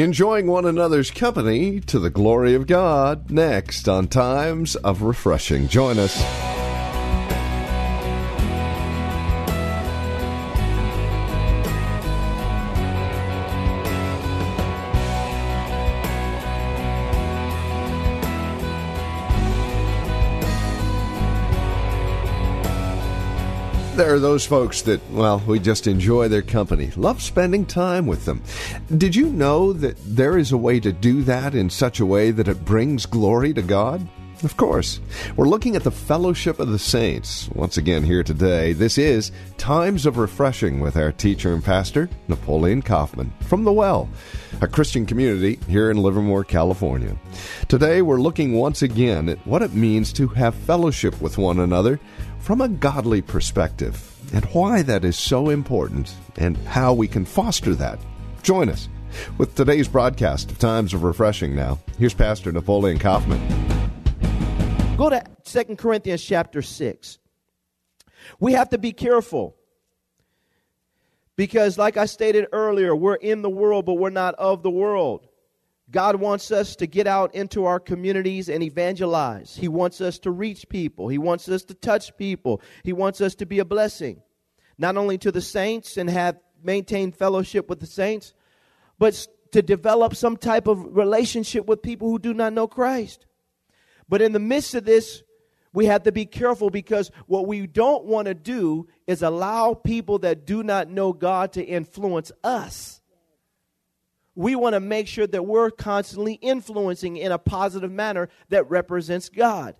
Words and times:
Enjoying 0.00 0.46
one 0.46 0.64
another's 0.64 1.10
company 1.10 1.78
to 1.80 1.98
the 1.98 2.08
glory 2.08 2.54
of 2.54 2.66
God. 2.66 3.30
Next 3.30 3.86
on 3.86 4.08
Times 4.08 4.74
of 4.76 5.02
Refreshing. 5.02 5.68
Join 5.68 5.98
us. 5.98 6.59
There 24.00 24.14
are 24.14 24.18
those 24.18 24.46
folks 24.46 24.80
that, 24.82 24.98
well, 25.10 25.42
we 25.46 25.58
just 25.58 25.86
enjoy 25.86 26.28
their 26.28 26.40
company, 26.40 26.90
love 26.96 27.20
spending 27.20 27.66
time 27.66 28.06
with 28.06 28.24
them. 28.24 28.42
Did 28.96 29.14
you 29.14 29.26
know 29.26 29.74
that 29.74 29.98
there 30.06 30.38
is 30.38 30.52
a 30.52 30.56
way 30.56 30.80
to 30.80 30.90
do 30.90 31.22
that 31.24 31.54
in 31.54 31.68
such 31.68 32.00
a 32.00 32.06
way 32.06 32.30
that 32.30 32.48
it 32.48 32.64
brings 32.64 33.04
glory 33.04 33.52
to 33.52 33.60
God? 33.60 34.08
Of 34.42 34.56
course. 34.56 35.00
We're 35.36 35.50
looking 35.50 35.76
at 35.76 35.84
the 35.84 35.90
fellowship 35.90 36.60
of 36.60 36.70
the 36.70 36.78
saints. 36.78 37.50
Once 37.50 37.76
again, 37.76 38.02
here 38.02 38.22
today, 38.22 38.72
this 38.72 38.96
is 38.96 39.32
Times 39.58 40.06
of 40.06 40.16
Refreshing 40.16 40.80
with 40.80 40.96
our 40.96 41.12
teacher 41.12 41.52
and 41.52 41.62
pastor, 41.62 42.08
Napoleon 42.26 42.80
Kaufman, 42.80 43.30
from 43.42 43.64
The 43.64 43.72
Well, 43.72 44.08
a 44.62 44.66
Christian 44.66 45.04
community 45.04 45.60
here 45.68 45.90
in 45.90 45.98
Livermore, 45.98 46.44
California. 46.44 47.18
Today, 47.68 48.00
we're 48.00 48.18
looking 48.18 48.54
once 48.54 48.80
again 48.80 49.28
at 49.28 49.46
what 49.46 49.60
it 49.60 49.74
means 49.74 50.10
to 50.14 50.28
have 50.28 50.54
fellowship 50.54 51.20
with 51.20 51.36
one 51.36 51.60
another 51.60 52.00
from 52.40 52.60
a 52.60 52.68
godly 52.68 53.22
perspective 53.22 54.06
and 54.32 54.44
why 54.46 54.82
that 54.82 55.04
is 55.04 55.16
so 55.16 55.50
important 55.50 56.14
and 56.36 56.56
how 56.58 56.92
we 56.92 57.06
can 57.06 57.24
foster 57.24 57.74
that. 57.74 57.98
Join 58.42 58.68
us 58.68 58.88
with 59.38 59.54
today's 59.54 59.88
broadcast 59.88 60.50
of 60.50 60.58
Times 60.58 60.94
of 60.94 61.02
Refreshing 61.02 61.54
now. 61.54 61.78
Here's 61.98 62.14
Pastor 62.14 62.50
Napoleon 62.52 62.98
Kaufman. 62.98 63.40
Go 64.96 65.10
to 65.10 65.22
2 65.44 65.76
Corinthians 65.76 66.22
chapter 66.22 66.62
6. 66.62 67.18
We 68.38 68.52
have 68.52 68.70
to 68.70 68.78
be 68.78 68.92
careful 68.92 69.56
because, 71.36 71.78
like 71.78 71.96
I 71.96 72.06
stated 72.06 72.46
earlier, 72.52 72.94
we're 72.94 73.14
in 73.14 73.42
the 73.42 73.50
world, 73.50 73.86
but 73.86 73.94
we're 73.94 74.10
not 74.10 74.34
of 74.34 74.62
the 74.62 74.70
world. 74.70 75.26
God 75.90 76.16
wants 76.16 76.52
us 76.52 76.76
to 76.76 76.86
get 76.86 77.06
out 77.06 77.34
into 77.34 77.64
our 77.64 77.80
communities 77.80 78.48
and 78.48 78.62
evangelize. 78.62 79.56
He 79.56 79.68
wants 79.68 80.00
us 80.00 80.18
to 80.20 80.30
reach 80.30 80.68
people. 80.68 81.08
He 81.08 81.18
wants 81.18 81.48
us 81.48 81.64
to 81.64 81.74
touch 81.74 82.16
people. 82.16 82.62
He 82.84 82.92
wants 82.92 83.20
us 83.20 83.34
to 83.36 83.46
be 83.46 83.58
a 83.58 83.64
blessing, 83.64 84.22
not 84.78 84.96
only 84.96 85.18
to 85.18 85.32
the 85.32 85.40
saints 85.40 85.96
and 85.96 86.08
have 86.08 86.38
maintained 86.62 87.16
fellowship 87.16 87.68
with 87.68 87.80
the 87.80 87.86
saints, 87.86 88.34
but 88.98 89.26
to 89.52 89.62
develop 89.62 90.14
some 90.14 90.36
type 90.36 90.68
of 90.68 90.96
relationship 90.96 91.66
with 91.66 91.82
people 91.82 92.08
who 92.08 92.18
do 92.20 92.34
not 92.34 92.52
know 92.52 92.68
Christ. 92.68 93.26
But 94.08 94.22
in 94.22 94.32
the 94.32 94.38
midst 94.38 94.74
of 94.74 94.84
this, 94.84 95.22
we 95.72 95.86
have 95.86 96.04
to 96.04 96.12
be 96.12 96.26
careful 96.26 96.70
because 96.70 97.10
what 97.26 97.48
we 97.48 97.66
don't 97.66 98.04
want 98.04 98.26
to 98.26 98.34
do 98.34 98.88
is 99.06 99.22
allow 99.22 99.74
people 99.74 100.20
that 100.20 100.46
do 100.46 100.62
not 100.62 100.88
know 100.88 101.12
God 101.12 101.52
to 101.54 101.64
influence 101.64 102.30
us 102.44 102.99
we 104.34 104.54
want 104.54 104.74
to 104.74 104.80
make 104.80 105.06
sure 105.06 105.26
that 105.26 105.44
we're 105.44 105.70
constantly 105.70 106.34
influencing 106.34 107.16
in 107.16 107.32
a 107.32 107.38
positive 107.38 107.90
manner 107.90 108.28
that 108.48 108.70
represents 108.70 109.28
God. 109.28 109.74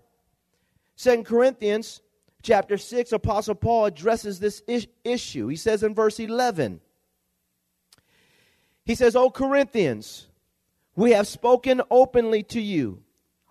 Second 0.95 1.25
Corinthians 1.25 2.01
chapter 2.43 2.77
6, 2.77 3.11
Apostle 3.11 3.55
Paul 3.55 3.85
addresses 3.85 4.39
this 4.39 4.61
is- 4.67 4.87
issue. 5.03 5.47
He 5.47 5.55
says 5.55 5.83
in 5.83 5.95
verse 5.95 6.19
11, 6.19 6.81
he 8.83 8.95
says, 8.95 9.15
O 9.15 9.29
Corinthians, 9.29 10.27
we 10.95 11.11
have 11.11 11.27
spoken 11.27 11.81
openly 11.89 12.43
to 12.43 12.61
you. 12.61 13.03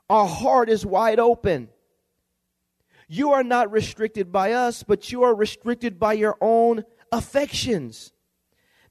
Our 0.09 0.27
heart 0.27 0.69
is 0.69 0.84
wide 0.84 1.21
open. 1.21 1.69
You 3.09 3.33
are 3.33 3.44
not 3.44 3.72
restricted 3.72 4.31
by 4.31 4.53
us, 4.53 4.83
but 4.83 5.10
you 5.10 5.22
are 5.22 5.34
restricted 5.34 5.99
by 5.99 6.12
your 6.12 6.37
own 6.41 6.84
affections. 7.10 8.12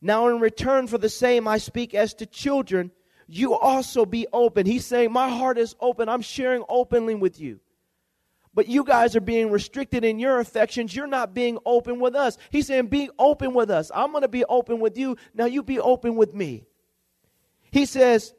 Now, 0.02 0.30
in 0.30 0.40
return 0.40 0.88
for 0.88 0.98
the 0.98 1.10
same, 1.10 1.48
I 1.48 1.58
speak 1.58 1.94
as 1.94 2.14
to 2.16 2.26
children. 2.26 2.92
You 3.28 3.54
also 3.54 4.06
be 4.06 4.28
open. 4.32 4.66
He's 4.66 4.86
saying, 4.86 5.12
My 5.12 5.30
heart 5.30 5.58
is 5.58 5.76
open. 5.80 6.10
I'm 6.10 6.22
sharing 6.22 6.64
openly 6.70 7.16
with 7.16 7.40
you. 7.40 7.60
But 8.54 8.68
you 8.68 8.84
guys 8.84 9.16
are 9.16 9.22
being 9.22 9.52
restricted 9.52 10.04
in 10.04 10.20
your 10.20 10.40
affections. 10.40 10.96
You're 10.96 11.08
not 11.08 11.34
being 11.34 11.60
open 11.66 12.00
with 12.00 12.16
us. 12.16 12.38
He's 12.50 12.68
saying, 12.68 12.88
Be 12.88 13.10
open 13.20 13.54
with 13.54 13.70
us. 13.70 13.92
I'm 13.94 14.12
going 14.12 14.24
to 14.24 14.28
be 14.28 14.46
open 14.46 14.80
with 14.80 14.98
you. 14.98 15.18
Now 15.34 15.46
you 15.46 15.64
be 15.64 15.80
open 15.80 16.16
with 16.16 16.34
me. 16.34 16.64
He 17.72 17.86
says 17.86 18.34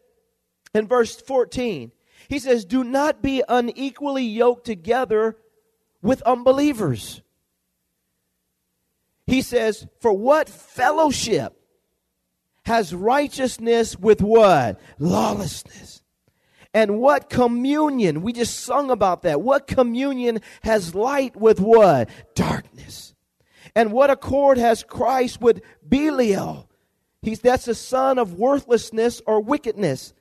in 0.75 0.89
verse 0.89 1.21
14, 1.21 1.93
He 2.29 2.39
says, 2.39 2.65
Do 2.65 2.83
not 2.83 3.23
be 3.23 3.43
unequally 3.49 4.25
yoked 4.25 4.67
together 4.67 5.37
with 6.03 6.23
unbelievers. 6.23 7.23
He 9.31 9.43
says, 9.43 9.87
For 10.01 10.13
what 10.13 10.49
fellowship 10.49 11.55
has 12.65 12.93
righteousness 12.93 13.97
with 13.97 14.21
what? 14.21 14.81
Lawlessness. 14.99 16.03
And 16.75 16.99
what 16.99 17.31
communion? 17.31 18.23
We 18.23 18.33
just 18.33 18.59
sung 18.59 18.91
about 18.91 19.23
that. 19.23 19.41
What 19.41 19.69
communion 19.69 20.41
has 20.63 20.97
light 20.97 21.37
with 21.37 21.61
what? 21.61 22.11
Darkness. 22.35 23.15
And 23.77 23.93
what 23.93 24.11
accord 24.11 24.59
has 24.59 24.83
Christ 24.83 25.41
with 25.41 25.63
Belial? 25.89 26.69
He's 27.23 27.39
that's 27.39 27.69
a 27.69 27.75
son 27.77 28.19
of 28.19 28.35
worthlessness 28.35 29.23
or 29.27 29.41
wickedness. 29.41 30.13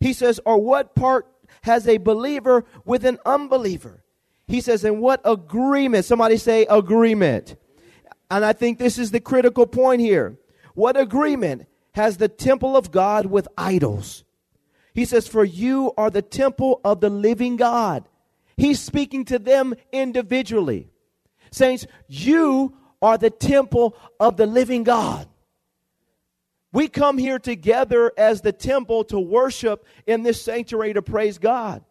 He 0.00 0.12
says, 0.12 0.40
or 0.44 0.60
what 0.60 0.96
part 0.96 1.28
has 1.62 1.86
a 1.86 1.98
believer 1.98 2.64
with 2.84 3.04
an 3.04 3.18
unbeliever? 3.24 4.02
He 4.48 4.60
says, 4.60 4.82
and 4.82 5.00
what 5.00 5.20
agreement? 5.24 6.04
Somebody 6.04 6.36
say 6.36 6.66
agreement. 6.68 7.54
And 8.30 8.44
I 8.44 8.52
think 8.52 8.78
this 8.78 8.98
is 8.98 9.10
the 9.10 9.20
critical 9.20 9.66
point 9.66 10.00
here. 10.00 10.36
What 10.74 10.96
agreement 10.96 11.66
has 11.92 12.16
the 12.16 12.28
temple 12.28 12.76
of 12.76 12.90
God 12.90 13.26
with 13.26 13.48
idols? 13.56 14.24
He 14.94 15.04
says, 15.04 15.28
For 15.28 15.44
you 15.44 15.92
are 15.96 16.10
the 16.10 16.22
temple 16.22 16.80
of 16.84 17.00
the 17.00 17.10
living 17.10 17.56
God. 17.56 18.08
He's 18.56 18.80
speaking 18.80 19.24
to 19.26 19.38
them 19.38 19.74
individually. 19.92 20.88
Saints, 21.50 21.86
you 22.08 22.76
are 23.00 23.18
the 23.18 23.30
temple 23.30 23.96
of 24.18 24.36
the 24.36 24.46
living 24.46 24.82
God. 24.82 25.28
We 26.72 26.88
come 26.88 27.16
here 27.16 27.38
together 27.38 28.12
as 28.18 28.40
the 28.40 28.52
temple 28.52 29.04
to 29.04 29.20
worship 29.20 29.86
in 30.06 30.22
this 30.22 30.42
sanctuary 30.42 30.94
to 30.94 31.02
praise 31.02 31.38
God. 31.38 31.84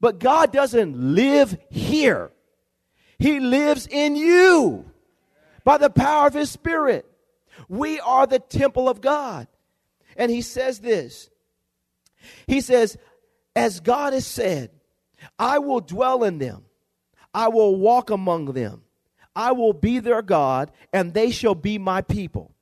But 0.00 0.20
God 0.20 0.52
doesn't 0.52 0.96
live 0.96 1.56
here, 1.70 2.30
He 3.18 3.40
lives 3.40 3.88
in 3.90 4.14
you 4.14 4.87
by 5.64 5.78
the 5.78 5.90
power 5.90 6.26
of 6.26 6.34
his 6.34 6.50
spirit. 6.50 7.06
We 7.68 8.00
are 8.00 8.26
the 8.26 8.38
temple 8.38 8.88
of 8.88 9.00
God. 9.00 9.48
And 10.16 10.30
he 10.30 10.42
says 10.42 10.80
this 10.80 11.30
He 12.46 12.60
says, 12.60 12.96
As 13.54 13.80
God 13.80 14.12
has 14.12 14.26
said, 14.26 14.70
I 15.38 15.58
will 15.58 15.80
dwell 15.80 16.24
in 16.24 16.38
them, 16.38 16.64
I 17.32 17.48
will 17.48 17.76
walk 17.76 18.10
among 18.10 18.46
them, 18.52 18.82
I 19.34 19.52
will 19.52 19.72
be 19.72 19.98
their 20.00 20.22
God, 20.22 20.70
and 20.92 21.14
they 21.14 21.30
shall 21.30 21.54
be 21.54 21.78
my 21.78 22.02
people. 22.02 22.54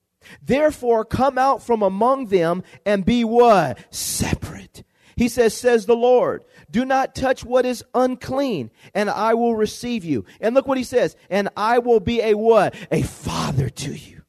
Therefore, 0.42 1.04
come 1.04 1.38
out 1.38 1.62
from 1.62 1.82
among 1.82 2.26
them 2.26 2.64
and 2.84 3.04
be 3.04 3.24
what? 3.24 3.78
Separate. 3.90 4.82
He 5.16 5.28
says, 5.28 5.56
says 5.56 5.86
the 5.86 5.96
Lord, 5.96 6.44
do 6.70 6.84
not 6.84 7.14
touch 7.14 7.42
what 7.42 7.64
is 7.64 7.82
unclean, 7.94 8.70
and 8.94 9.08
I 9.08 9.32
will 9.32 9.56
receive 9.56 10.04
you. 10.04 10.26
And 10.42 10.54
look 10.54 10.68
what 10.68 10.76
he 10.76 10.84
says, 10.84 11.16
and 11.30 11.48
I 11.56 11.78
will 11.78 12.00
be 12.00 12.20
a 12.20 12.34
what? 12.34 12.74
A 12.90 13.02
father 13.02 13.70
to 13.70 13.94
you. 13.94 14.22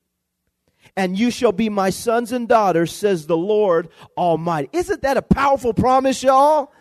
And 0.96 1.20
you 1.20 1.30
shall 1.30 1.52
be 1.52 1.70
my 1.70 1.90
sons 1.90 2.32
and 2.32 2.48
daughters, 2.48 2.94
says 2.94 3.28
the 3.28 3.38
Lord 3.38 3.90
Almighty. 4.18 4.70
Isn't 4.72 5.02
that 5.02 5.18
a 5.18 5.22
powerful 5.22 5.74
promise, 5.74 6.24
y'all? 6.24 6.72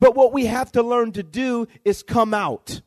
But 0.00 0.16
what 0.16 0.32
we 0.32 0.46
have 0.46 0.72
to 0.72 0.82
learn 0.82 1.12
to 1.12 1.22
do 1.22 1.68
is 1.84 2.02
come 2.02 2.34
out 2.34 2.80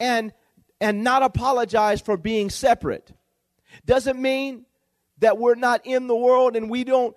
and 0.00 0.32
and 0.80 1.02
not 1.02 1.22
apologize 1.22 2.02
for 2.02 2.16
being 2.18 2.50
separate. 2.50 3.12
Doesn't 3.86 4.20
mean 4.20 4.66
that 5.18 5.38
we're 5.38 5.54
not 5.54 5.86
in 5.86 6.06
the 6.06 6.16
world 6.16 6.56
and 6.56 6.68
we 6.68 6.84
don't 6.84 7.16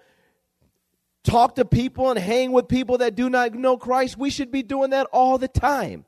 talk 1.24 1.56
to 1.56 1.66
people 1.66 2.10
and 2.10 2.20
hang 2.20 2.52
with 2.52 2.68
people 2.68 3.00
that 3.00 3.16
do 3.16 3.30
not 3.30 3.54
know 3.54 3.78
Christ. 3.78 4.18
We 4.18 4.30
should 4.30 4.52
be 4.52 4.64
doing 4.64 4.92
that 4.92 5.08
all 5.12 5.38
the 5.38 5.48
time. 5.48 6.06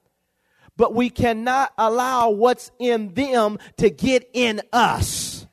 But 0.78 0.96
we 0.96 1.10
cannot 1.10 1.74
allow 1.78 2.30
what's 2.30 2.72
in 2.80 3.14
them 3.14 3.60
to 3.78 3.90
get 3.90 4.30
in 4.34 4.62
us. 4.72 5.46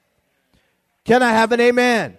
Can 1.04 1.22
I 1.22 1.30
have 1.30 1.52
an 1.52 1.60
amen? 1.60 2.18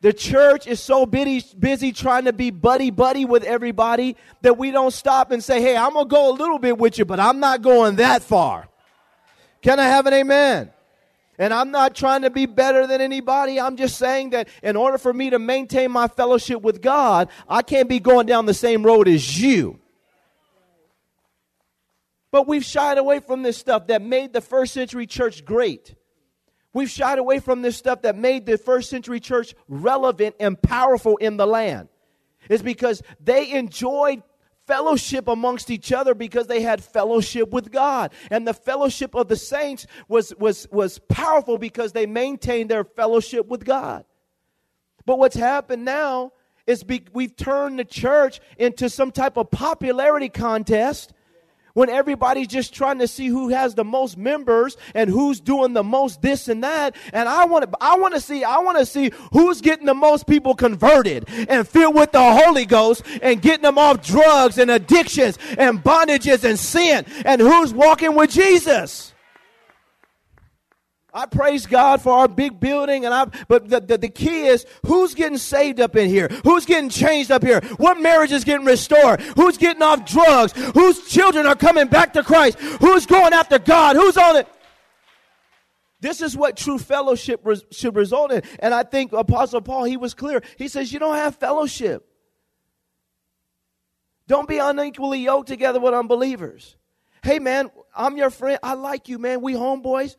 The 0.00 0.12
church 0.12 0.66
is 0.66 0.80
so 0.80 1.04
busy, 1.04 1.44
busy 1.58 1.92
trying 1.92 2.24
to 2.24 2.32
be 2.32 2.50
buddy 2.50 2.90
buddy 2.90 3.24
with 3.24 3.44
everybody 3.44 4.16
that 4.40 4.56
we 4.56 4.70
don't 4.70 4.92
stop 4.92 5.30
and 5.30 5.44
say, 5.44 5.60
hey, 5.60 5.76
I'm 5.76 5.92
going 5.92 6.06
to 6.06 6.10
go 6.10 6.30
a 6.30 6.34
little 6.34 6.58
bit 6.58 6.78
with 6.78 6.98
you, 6.98 7.04
but 7.04 7.20
I'm 7.20 7.38
not 7.38 7.60
going 7.60 7.96
that 7.96 8.22
far. 8.22 8.68
Can 9.60 9.78
I 9.78 9.84
have 9.84 10.06
an 10.06 10.14
amen? 10.14 10.70
And 11.40 11.54
I'm 11.54 11.70
not 11.70 11.94
trying 11.94 12.20
to 12.22 12.30
be 12.30 12.44
better 12.44 12.86
than 12.86 13.00
anybody. 13.00 13.58
I'm 13.58 13.78
just 13.78 13.96
saying 13.96 14.30
that 14.30 14.50
in 14.62 14.76
order 14.76 14.98
for 14.98 15.10
me 15.10 15.30
to 15.30 15.38
maintain 15.38 15.90
my 15.90 16.06
fellowship 16.06 16.60
with 16.60 16.82
God, 16.82 17.30
I 17.48 17.62
can't 17.62 17.88
be 17.88 17.98
going 17.98 18.26
down 18.26 18.44
the 18.44 18.52
same 18.52 18.84
road 18.84 19.08
as 19.08 19.40
you. 19.40 19.80
But 22.30 22.46
we've 22.46 22.64
shied 22.64 22.98
away 22.98 23.20
from 23.20 23.42
this 23.42 23.56
stuff 23.56 23.86
that 23.86 24.02
made 24.02 24.34
the 24.34 24.42
first 24.42 24.74
century 24.74 25.06
church 25.06 25.46
great. 25.46 25.94
We've 26.74 26.90
shied 26.90 27.18
away 27.18 27.38
from 27.38 27.62
this 27.62 27.74
stuff 27.74 28.02
that 28.02 28.18
made 28.18 28.44
the 28.44 28.58
first 28.58 28.90
century 28.90 29.18
church 29.18 29.54
relevant 29.66 30.36
and 30.40 30.60
powerful 30.60 31.16
in 31.16 31.38
the 31.38 31.46
land. 31.46 31.88
It's 32.50 32.62
because 32.62 33.02
they 33.18 33.52
enjoyed 33.52 34.22
fellowship 34.70 35.26
amongst 35.26 35.68
each 35.68 35.92
other 35.92 36.14
because 36.14 36.46
they 36.46 36.62
had 36.62 36.82
fellowship 36.82 37.50
with 37.50 37.72
God. 37.72 38.12
And 38.30 38.46
the 38.46 38.54
fellowship 38.54 39.16
of 39.16 39.26
the 39.26 39.34
saints 39.34 39.84
was, 40.06 40.32
was, 40.38 40.68
was 40.70 41.00
powerful 41.08 41.58
because 41.58 41.90
they 41.90 42.06
maintained 42.06 42.70
their 42.70 42.84
fellowship 42.84 43.48
with 43.48 43.64
God. 43.64 44.04
But 45.06 45.18
what's 45.18 45.34
happened 45.34 45.84
now 45.84 46.32
is 46.68 46.84
be, 46.84 47.04
we've 47.12 47.34
turned 47.34 47.80
the 47.80 47.84
church 47.84 48.40
into 48.58 48.88
some 48.88 49.10
type 49.10 49.36
of 49.36 49.50
popularity 49.50 50.28
contest 50.28 51.12
when 51.80 51.88
everybody's 51.88 52.46
just 52.46 52.74
trying 52.74 52.98
to 52.98 53.08
see 53.08 53.26
who 53.26 53.48
has 53.48 53.74
the 53.74 53.82
most 53.82 54.18
members 54.18 54.76
and 54.94 55.08
who's 55.08 55.40
doing 55.40 55.72
the 55.72 55.82
most 55.82 56.20
this 56.20 56.46
and 56.46 56.62
that. 56.62 56.94
And 57.14 57.26
i 57.26 57.46
want 57.46 57.72
to 57.72 57.78
i 57.80 57.96
want 57.96 58.12
to 58.12 58.20
see 58.20 58.44
i 58.44 58.58
want 58.58 58.76
to 58.76 58.84
see 58.84 59.10
who's 59.32 59.62
getting 59.62 59.86
the 59.86 59.94
most 59.94 60.26
people 60.26 60.54
converted 60.54 61.26
and 61.48 61.66
filled 61.66 61.94
with 61.94 62.12
the 62.12 62.22
holy 62.22 62.66
ghost 62.66 63.02
and 63.22 63.40
getting 63.40 63.62
them 63.62 63.78
off 63.78 64.04
drugs 64.04 64.58
and 64.58 64.70
addictions 64.70 65.38
and 65.56 65.82
bondages 65.82 66.44
and 66.44 66.58
sin. 66.58 67.06
And 67.24 67.40
who's 67.40 67.72
walking 67.72 68.14
with 68.14 68.30
jesus 68.30 69.14
I 71.12 71.26
praise 71.26 71.66
God 71.66 72.00
for 72.00 72.12
our 72.12 72.28
big 72.28 72.60
building, 72.60 73.04
and 73.04 73.12
I. 73.12 73.24
But 73.48 73.68
the, 73.68 73.80
the, 73.80 73.98
the, 73.98 74.08
key 74.08 74.46
is 74.46 74.64
who's 74.86 75.14
getting 75.14 75.38
saved 75.38 75.80
up 75.80 75.96
in 75.96 76.08
here? 76.08 76.28
Who's 76.44 76.66
getting 76.66 76.90
changed 76.90 77.30
up 77.30 77.42
here? 77.42 77.60
What 77.78 78.00
marriage 78.00 78.32
is 78.32 78.44
getting 78.44 78.66
restored? 78.66 79.20
Who's 79.20 79.58
getting 79.58 79.82
off 79.82 80.04
drugs? 80.04 80.52
Whose 80.74 81.08
children 81.08 81.46
are 81.46 81.56
coming 81.56 81.88
back 81.88 82.12
to 82.12 82.22
Christ? 82.22 82.58
Who's 82.58 83.06
going 83.06 83.32
after 83.32 83.58
God? 83.58 83.96
Who's 83.96 84.16
on 84.16 84.36
it? 84.36 84.48
This 86.00 86.22
is 86.22 86.36
what 86.36 86.56
true 86.56 86.78
fellowship 86.78 87.40
res, 87.44 87.62
should 87.70 87.94
result 87.94 88.32
in. 88.32 88.42
And 88.60 88.72
I 88.72 88.84
think 88.84 89.12
Apostle 89.12 89.60
Paul, 89.60 89.84
he 89.84 89.96
was 89.96 90.14
clear. 90.14 90.42
He 90.56 90.68
says, 90.68 90.92
You 90.92 90.98
don't 90.98 91.16
have 91.16 91.36
fellowship. 91.36 92.06
Don't 94.26 94.48
be 94.48 94.58
unequally 94.58 95.18
yoked 95.18 95.48
together 95.48 95.80
with 95.80 95.92
unbelievers. 95.92 96.76
Hey, 97.22 97.38
man, 97.38 97.70
I'm 97.94 98.16
your 98.16 98.30
friend. 98.30 98.58
I 98.62 98.74
like 98.74 99.08
you, 99.08 99.18
man. 99.18 99.42
We 99.42 99.54
homeboys. 99.54 100.16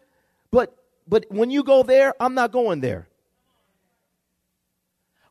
But 0.51 0.75
but 1.11 1.25
when 1.27 1.51
you 1.51 1.61
go 1.61 1.83
there, 1.83 2.13
I'm 2.21 2.33
not 2.33 2.53
going 2.53 2.79
there. 2.79 3.05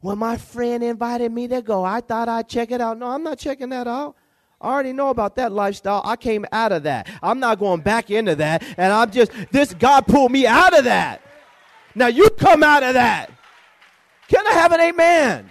Well, 0.02 0.14
my 0.14 0.36
friend 0.36 0.84
invited 0.84 1.32
me 1.32 1.48
to 1.48 1.62
go. 1.62 1.82
I 1.84 2.02
thought 2.02 2.28
I'd 2.28 2.50
check 2.50 2.70
it 2.70 2.82
out. 2.82 2.98
No, 2.98 3.06
I'm 3.06 3.22
not 3.22 3.38
checking 3.38 3.70
that 3.70 3.88
out. 3.88 4.14
I 4.60 4.68
already 4.68 4.92
know 4.92 5.08
about 5.08 5.36
that 5.36 5.52
lifestyle. 5.52 6.02
I 6.04 6.16
came 6.16 6.44
out 6.52 6.72
of 6.72 6.82
that. 6.82 7.08
I'm 7.22 7.40
not 7.40 7.58
going 7.58 7.80
back 7.80 8.10
into 8.10 8.34
that. 8.36 8.62
And 8.76 8.92
I'm 8.92 9.10
just, 9.10 9.32
this 9.52 9.72
God 9.72 10.06
pulled 10.06 10.30
me 10.30 10.46
out 10.46 10.78
of 10.78 10.84
that. 10.84 11.22
Now 11.94 12.08
you 12.08 12.28
come 12.28 12.62
out 12.62 12.82
of 12.82 12.92
that. 12.92 13.30
Can 14.28 14.46
I 14.46 14.52
have 14.52 14.72
an 14.72 14.80
amen? 14.80 15.50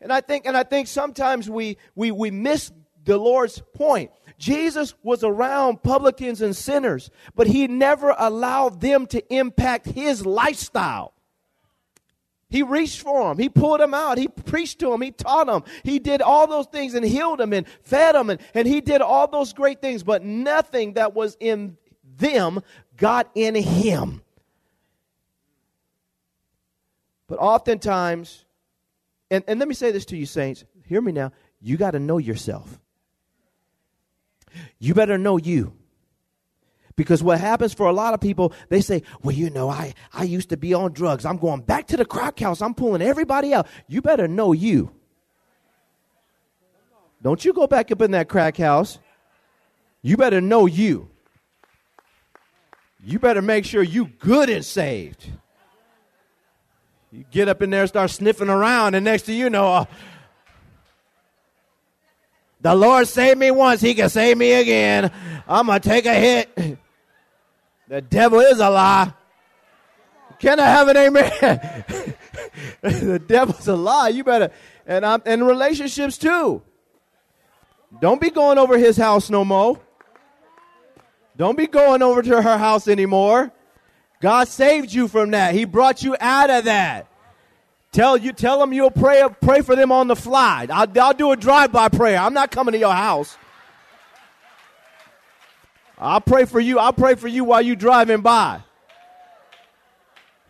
And 0.00 0.12
I 0.12 0.20
think, 0.20 0.46
and 0.46 0.56
I 0.56 0.64
think 0.64 0.88
sometimes 0.88 1.48
we, 1.48 1.76
we, 1.94 2.10
we 2.10 2.32
miss 2.32 2.72
the 3.04 3.16
Lord's 3.16 3.62
point. 3.74 4.10
Jesus 4.38 4.94
was 5.02 5.24
around 5.24 5.82
publicans 5.82 6.40
and 6.40 6.54
sinners, 6.54 7.10
but 7.34 7.48
he 7.48 7.66
never 7.66 8.14
allowed 8.16 8.80
them 8.80 9.06
to 9.06 9.34
impact 9.34 9.86
his 9.86 10.24
lifestyle. 10.24 11.12
He 12.48 12.62
reached 12.62 13.02
for 13.02 13.28
them. 13.28 13.38
He 13.38 13.48
pulled 13.48 13.80
them 13.80 13.92
out. 13.92 14.16
He 14.16 14.28
preached 14.28 14.78
to 14.78 14.90
them. 14.90 15.02
He 15.02 15.10
taught 15.10 15.48
them. 15.48 15.64
He 15.82 15.98
did 15.98 16.22
all 16.22 16.46
those 16.46 16.66
things 16.66 16.94
and 16.94 17.04
healed 17.04 17.40
them 17.40 17.52
and 17.52 17.66
fed 17.82 18.14
them. 18.14 18.30
And, 18.30 18.40
and 18.54 18.66
he 18.66 18.80
did 18.80 19.02
all 19.02 19.28
those 19.28 19.52
great 19.52 19.82
things, 19.82 20.02
but 20.02 20.24
nothing 20.24 20.94
that 20.94 21.14
was 21.14 21.36
in 21.40 21.76
them 22.16 22.62
got 22.96 23.30
in 23.34 23.54
him. 23.54 24.22
But 27.26 27.38
oftentimes, 27.38 28.46
and, 29.30 29.44
and 29.46 29.58
let 29.58 29.68
me 29.68 29.74
say 29.74 29.90
this 29.90 30.06
to 30.06 30.16
you, 30.16 30.24
saints, 30.24 30.64
hear 30.86 31.02
me 31.02 31.12
now. 31.12 31.32
You 31.60 31.76
got 31.76 31.90
to 31.90 31.98
know 31.98 32.16
yourself. 32.16 32.80
You 34.78 34.94
better 34.94 35.18
know 35.18 35.36
you. 35.36 35.72
Because 36.96 37.22
what 37.22 37.38
happens 37.38 37.72
for 37.72 37.86
a 37.86 37.92
lot 37.92 38.12
of 38.12 38.20
people, 38.20 38.52
they 38.70 38.80
say, 38.80 39.04
well, 39.22 39.34
you 39.34 39.50
know, 39.50 39.70
I, 39.70 39.94
I 40.12 40.24
used 40.24 40.48
to 40.48 40.56
be 40.56 40.74
on 40.74 40.92
drugs. 40.92 41.24
I'm 41.24 41.36
going 41.36 41.60
back 41.60 41.86
to 41.88 41.96
the 41.96 42.04
crack 42.04 42.40
house. 42.40 42.60
I'm 42.60 42.74
pulling 42.74 43.02
everybody 43.02 43.54
out. 43.54 43.68
You 43.86 44.02
better 44.02 44.26
know 44.26 44.52
you. 44.52 44.90
Don't 47.22 47.44
you 47.44 47.52
go 47.52 47.68
back 47.68 47.92
up 47.92 48.02
in 48.02 48.10
that 48.12 48.28
crack 48.28 48.56
house. 48.56 48.98
You 50.02 50.16
better 50.16 50.40
know 50.40 50.66
you. 50.66 51.08
You 53.04 53.18
better 53.18 53.42
make 53.42 53.64
sure 53.64 53.82
you 53.82 54.06
good 54.18 54.50
and 54.50 54.64
saved. 54.64 55.24
You 57.10 57.24
get 57.30 57.48
up 57.48 57.62
in 57.62 57.70
there 57.70 57.82
and 57.82 57.88
start 57.88 58.10
sniffing 58.10 58.48
around, 58.48 58.94
and 58.94 59.04
next 59.04 59.22
to 59.22 59.32
you 59.32 59.48
know, 59.48 59.66
uh, 59.68 59.84
the 62.60 62.74
Lord 62.74 63.06
saved 63.06 63.38
me 63.38 63.50
once, 63.50 63.80
He 63.80 63.94
can 63.94 64.08
save 64.08 64.36
me 64.36 64.52
again. 64.52 65.10
I'm 65.46 65.66
going 65.66 65.80
to 65.80 65.88
take 65.88 66.06
a 66.06 66.14
hit. 66.14 66.78
The 67.88 68.02
devil 68.02 68.40
is 68.40 68.60
a 68.60 68.68
lie. 68.68 69.14
Can 70.38 70.60
I 70.60 70.66
have 70.66 70.88
an 70.88 70.96
amen? 70.96 71.30
the 72.82 73.18
devil's 73.26 73.66
a 73.66 73.74
lie. 73.74 74.08
You 74.08 74.22
better, 74.22 74.50
and 74.86 75.04
I'm 75.04 75.22
in 75.26 75.42
relationships 75.42 76.16
too. 76.16 76.62
Don't 78.00 78.20
be 78.20 78.30
going 78.30 78.58
over 78.58 78.78
his 78.78 78.96
house 78.96 79.30
no 79.30 79.44
more. 79.44 79.80
Don't 81.36 81.56
be 81.56 81.66
going 81.66 82.02
over 82.02 82.22
to 82.22 82.42
her 82.42 82.58
house 82.58 82.88
anymore. 82.88 83.52
God 84.20 84.48
saved 84.48 84.92
you 84.92 85.08
from 85.08 85.30
that. 85.30 85.54
He 85.54 85.64
brought 85.64 86.02
you 86.02 86.16
out 86.20 86.50
of 86.50 86.64
that. 86.64 87.07
Tell 87.92 88.16
you, 88.16 88.32
tell 88.32 88.58
them 88.58 88.72
you'll 88.72 88.90
pray, 88.90 89.24
pray 89.40 89.62
for 89.62 89.74
them 89.74 89.90
on 89.90 90.08
the 90.08 90.16
fly. 90.16 90.66
I'll, 90.70 90.86
I'll 91.00 91.14
do 91.14 91.32
a 91.32 91.36
drive-by 91.36 91.88
prayer. 91.88 92.18
I'm 92.18 92.34
not 92.34 92.50
coming 92.50 92.72
to 92.72 92.78
your 92.78 92.92
house. 92.92 93.36
I'll 95.96 96.20
pray 96.20 96.44
for 96.44 96.60
you. 96.60 96.78
I'll 96.78 96.92
pray 96.92 97.14
for 97.14 97.28
you 97.28 97.44
while 97.44 97.62
you 97.62 97.74
driving 97.74 98.20
by. 98.20 98.60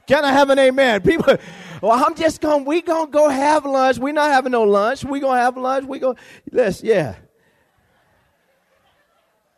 Can 0.07 0.25
I 0.25 0.33
have 0.33 0.51
an 0.51 0.59
amen? 0.59 1.01
People, 1.03 1.37
well, 1.81 2.05
I'm 2.05 2.15
just 2.15 2.41
going, 2.41 2.65
we 2.65 2.83
going 2.83 3.07
to 3.07 3.13
go 3.13 3.29
have 3.29 3.65
lunch. 3.65 3.99
we 3.99 4.13
not 4.13 4.31
having 4.31 4.53
no 4.53 4.65
lunch. 4.65 5.05
we 5.05 5.21
going 5.21 5.39
to 5.39 5.43
have 5.43 5.57
lunch. 5.57 5.87
We 5.87 6.01
go, 6.01 6.17
let's, 6.51 6.83
yeah. 6.83 7.15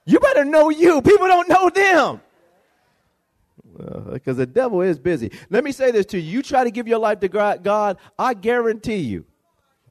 You 0.05 0.21
better 0.21 0.45
know 0.45 0.69
you. 0.69 1.01
People 1.03 1.29
don't 1.29 1.49
know 1.49 1.71
them 1.71 2.21
because 4.13 4.37
uh, 4.37 4.41
the 4.41 4.47
devil 4.47 4.83
is 4.83 4.99
busy. 4.99 5.31
Let 5.49 5.65
me 5.65 5.73
say 5.73 5.91
this 5.91 6.07
to 6.07 6.19
you. 6.19 6.39
You 6.39 6.43
try 6.43 6.65
to 6.65 6.71
give 6.71 6.87
your 6.87 6.99
life 6.99 7.21
to 7.21 7.29
God, 7.29 7.97
I 8.19 8.35
guarantee 8.35 8.97
you. 8.97 9.25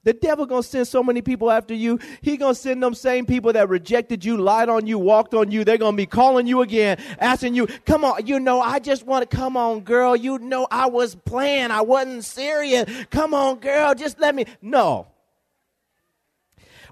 The 0.02 0.14
devil 0.14 0.46
gonna 0.46 0.62
send 0.62 0.88
so 0.88 1.02
many 1.02 1.20
people 1.20 1.50
after 1.50 1.74
you. 1.74 1.98
He 2.22 2.38
gonna 2.38 2.54
send 2.54 2.82
them 2.82 2.94
same 2.94 3.26
people 3.26 3.52
that 3.52 3.68
rejected 3.68 4.24
you, 4.24 4.38
lied 4.38 4.70
on 4.70 4.86
you, 4.86 4.98
walked 4.98 5.34
on 5.34 5.50
you. 5.50 5.62
They're 5.62 5.76
gonna 5.76 5.96
be 5.96 6.06
calling 6.06 6.46
you 6.46 6.62
again, 6.62 6.98
asking 7.18 7.54
you, 7.54 7.66
"Come 7.84 8.04
on, 8.04 8.26
you 8.26 8.40
know, 8.40 8.62
I 8.62 8.78
just 8.78 9.04
want 9.04 9.28
to 9.28 9.36
come 9.36 9.58
on, 9.58 9.80
girl. 9.80 10.16
You 10.16 10.38
know, 10.38 10.66
I 10.70 10.86
was 10.86 11.14
playing. 11.14 11.70
I 11.70 11.82
wasn't 11.82 12.24
serious. 12.24 12.90
Come 13.10 13.34
on, 13.34 13.58
girl, 13.58 13.94
just 13.94 14.18
let 14.18 14.34
me." 14.34 14.46
No. 14.62 15.06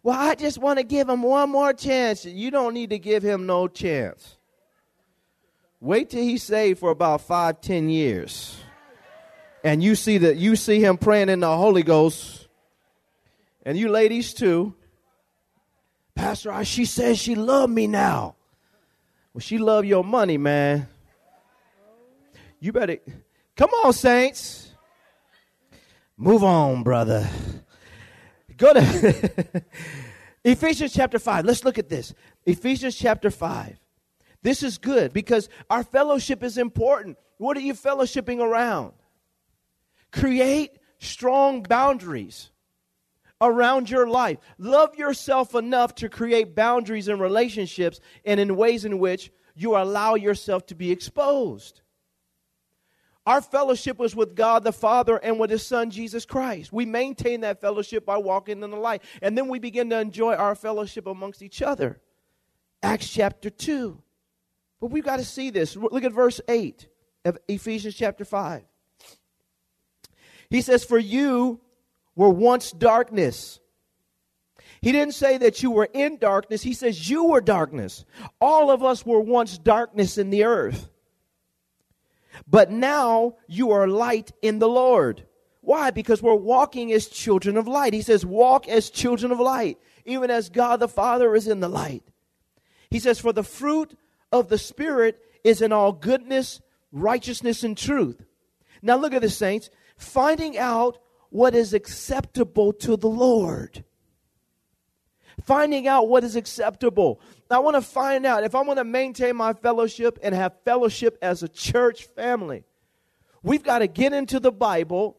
Well, 0.03 0.19
I 0.19 0.35
just 0.35 0.59
want 0.59 0.79
to 0.79 0.85
give 0.85 1.09
him 1.09 1.23
one 1.23 1.51
more 1.51 1.73
chance. 1.73 2.25
You 2.25 2.51
don't 2.51 2.75
need 2.75 2.91
to 2.91 2.99
give 2.99 3.23
him 3.23 3.47
no 3.47 3.69
chance. 3.69 4.38
Wait 5.81 6.11
till 6.11 6.23
he's 6.23 6.43
saved 6.43 6.81
for 6.81 6.91
about 6.91 7.21
five, 7.21 7.61
ten 7.61 7.89
years. 7.89 8.61
And 9.63 9.83
you 9.83 9.95
see 9.95 10.19
that 10.19 10.37
you 10.37 10.57
see 10.57 10.81
him 10.81 10.99
praying 10.99 11.29
in 11.29 11.41
the 11.41 11.57
Holy 11.57 11.83
Ghost. 11.83 12.49
And 13.65 13.79
you 13.79 13.89
ladies 13.89 14.35
too. 14.35 14.75
Pastor, 16.15 16.51
I 16.51 16.65
she 16.65 16.85
says 16.85 17.19
she 17.19 17.35
love 17.35 17.71
me 17.71 17.87
now. 17.87 18.35
Well, 19.33 19.41
she 19.41 19.59
love 19.59 19.85
your 19.85 20.03
money, 20.03 20.37
man. 20.37 20.89
You 22.61 22.73
better 22.73 22.99
come 23.57 23.71
on, 23.85 23.93
saints. 23.93 24.73
Move 26.17 26.43
on, 26.43 26.83
brother. 26.83 27.29
Go 28.57 28.75
to 28.75 28.83
Ephesians 30.45 30.93
chapter 30.93 31.21
5. 31.21 31.45
Let's 31.45 31.65
look 31.65 31.79
at 31.79 31.89
this. 31.89 32.13
Ephesians 32.45 32.97
chapter 32.97 33.31
5. 33.31 33.79
This 34.43 34.63
is 34.63 34.79
good 34.79 35.13
because 35.13 35.49
our 35.69 35.83
fellowship 35.83 36.43
is 36.43 36.59
important. 36.59 37.19
What 37.39 37.57
are 37.57 37.61
you 37.61 37.75
fellowshipping 37.75 38.41
around? 38.41 38.93
Create 40.13 40.79
strong 40.99 41.63
boundaries 41.63 42.51
around 43.41 43.89
your 43.91 44.09
life. 44.09 44.39
Love 44.59 44.97
yourself 44.97 45.55
enough 45.55 45.95
to 45.97 46.09
create 46.09 46.55
boundaries 46.55 47.09
in 47.09 47.19
relationships 47.19 48.01
and 48.25 48.41
in 48.41 48.57
ways 48.57 48.85
in 48.85 48.99
which 48.99 49.31
you 49.55 49.77
allow 49.77 50.15
yourself 50.15 50.67
to 50.67 50.75
be 50.75 50.91
exposed. 50.91 51.83
Our 53.27 53.43
fellowship 53.43 53.99
was 53.99 54.17
with 54.17 54.35
God 54.35 54.65
the 54.65 54.73
Father 54.73 55.19
and 55.19 55.39
with 55.39 55.51
His 55.51 55.67
Son 55.67 55.91
Jesus 55.91 56.25
Christ. 56.25 56.73
We 56.73 56.87
maintain 56.87 57.43
that 57.43 57.61
fellowship 57.61 58.07
by 58.07 58.17
walking 58.17 58.63
in 58.63 58.71
the 58.71 58.77
light. 58.77 59.03
And 59.21 59.37
then 59.37 59.49
we 59.49 59.59
begin 59.59 59.91
to 59.91 60.01
enjoy 60.01 60.35
our 60.35 60.55
fellowship 60.55 61.07
amongst 61.07 61.43
each 61.43 61.61
other. 61.61 62.01
Acts 62.83 63.11
chapter 63.11 63.51
2. 63.51 64.03
But 64.81 64.91
we've 64.91 65.05
got 65.05 65.17
to 65.17 65.25
see 65.25 65.51
this. 65.51 65.77
Look 65.77 66.05
at 66.05 66.13
verse 66.13 66.41
8 66.49 66.87
of 67.25 67.39
Ephesians 67.49 67.95
chapter 67.95 68.25
5. 68.25 68.63
He 70.51 70.63
says, 70.63 70.85
For 70.85 70.99
you 70.99 71.61
were 72.15 72.31
once 72.31 72.73
darkness. 72.73 73.61
He 74.81 74.93
didn't 74.93 75.15
say 75.15 75.39
that 75.39 75.63
you 75.63 75.71
were 75.71 75.89
in 75.93 76.19
darkness. 76.19 76.63
He 76.63 76.73
says 76.73 77.11
you 77.11 77.25
were 77.25 77.41
darkness. 77.41 78.05
All 78.41 78.71
of 78.71 78.85
us 78.85 79.05
were 79.05 79.21
once 79.21 79.59
darkness 79.59 80.19
in 80.19 80.31
the 80.31 80.45
earth. 80.45 80.89
But 82.47 82.71
now 82.71 83.37
you 83.49 83.73
are 83.73 83.89
light 83.89 84.33
in 84.43 84.61
the 84.61 84.69
Lord. 84.69 85.27
Why? 85.61 85.91
Because 85.91 86.23
we're 86.23 86.35
walking 86.35 86.93
as 86.93 87.09
children 87.09 87.57
of 87.57 87.67
light. 87.67 87.93
He 87.93 88.03
says, 88.03 88.25
walk 88.25 88.69
as 88.69 88.91
children 88.91 89.33
of 89.33 89.41
light, 89.41 89.79
even 90.05 90.31
as 90.31 90.49
God 90.49 90.81
the 90.81 90.89
Father 90.89 91.35
is 91.35 91.49
in 91.49 91.61
the 91.61 91.69
light. 91.69 92.05
He 92.91 93.01
says, 93.01 93.19
for 93.19 93.33
the 93.33 93.43
fruit 93.43 93.97
of 94.33 94.49
the 94.49 94.59
Spirit 94.59 95.21
is 95.45 95.63
in 95.63 95.73
all 95.73 95.93
goodness, 95.93 96.61
righteousness, 96.93 97.63
and 97.63 97.77
truth. 97.77 98.25
Now 98.83 98.97
look 98.97 99.13
at 99.13 99.23
this, 99.23 99.37
saints. 99.37 99.71
Finding 99.97 100.59
out 100.59 100.99
what 101.31 101.55
is 101.55 101.75
acceptable 101.75 102.73
to 102.73 102.97
the 102.97 103.09
Lord. 103.09 103.85
Finding 105.43 105.87
out 105.87 106.09
what 106.09 106.25
is 106.25 106.37
acceptable. 106.37 107.21
I 107.51 107.59
want 107.61 107.77
to 107.77 107.83
find 107.83 108.27
out 108.27 108.45
if 108.45 108.55
I 108.55 108.63
want 108.63 108.79
to 108.79 108.85
maintain 108.85 109.37
my 109.37 109.53
fellowship 109.53 110.19
and 110.23 110.35
have 110.35 110.55
fellowship 110.65 111.17
as 111.23 111.43
a 111.43 111.49
church 111.49 112.05
family. 112.05 112.65
We've 113.43 113.63
got 113.63 113.79
to 113.79 113.87
get 113.87 114.13
into 114.13 114.41
the 114.41 114.53
Bible 114.53 115.17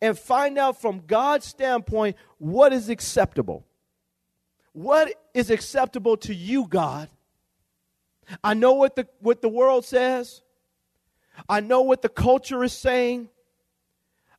and 0.00 0.18
find 0.18 0.58
out 0.58 0.80
from 0.80 1.02
God's 1.06 1.46
standpoint 1.46 2.16
what 2.38 2.72
is 2.72 2.88
acceptable. 2.88 3.66
What 4.72 5.14
is 5.32 5.50
acceptable 5.50 6.16
to 6.18 6.34
you, 6.34 6.66
God? 6.68 7.08
I 8.42 8.54
know 8.54 8.72
what 8.72 8.96
the, 8.96 9.06
what 9.20 9.42
the 9.42 9.48
world 9.48 9.84
says. 9.84 10.42
I 11.48 11.60
know 11.60 11.82
what 11.82 12.02
the 12.02 12.08
culture 12.08 12.62
is 12.62 12.72
saying. 12.72 13.28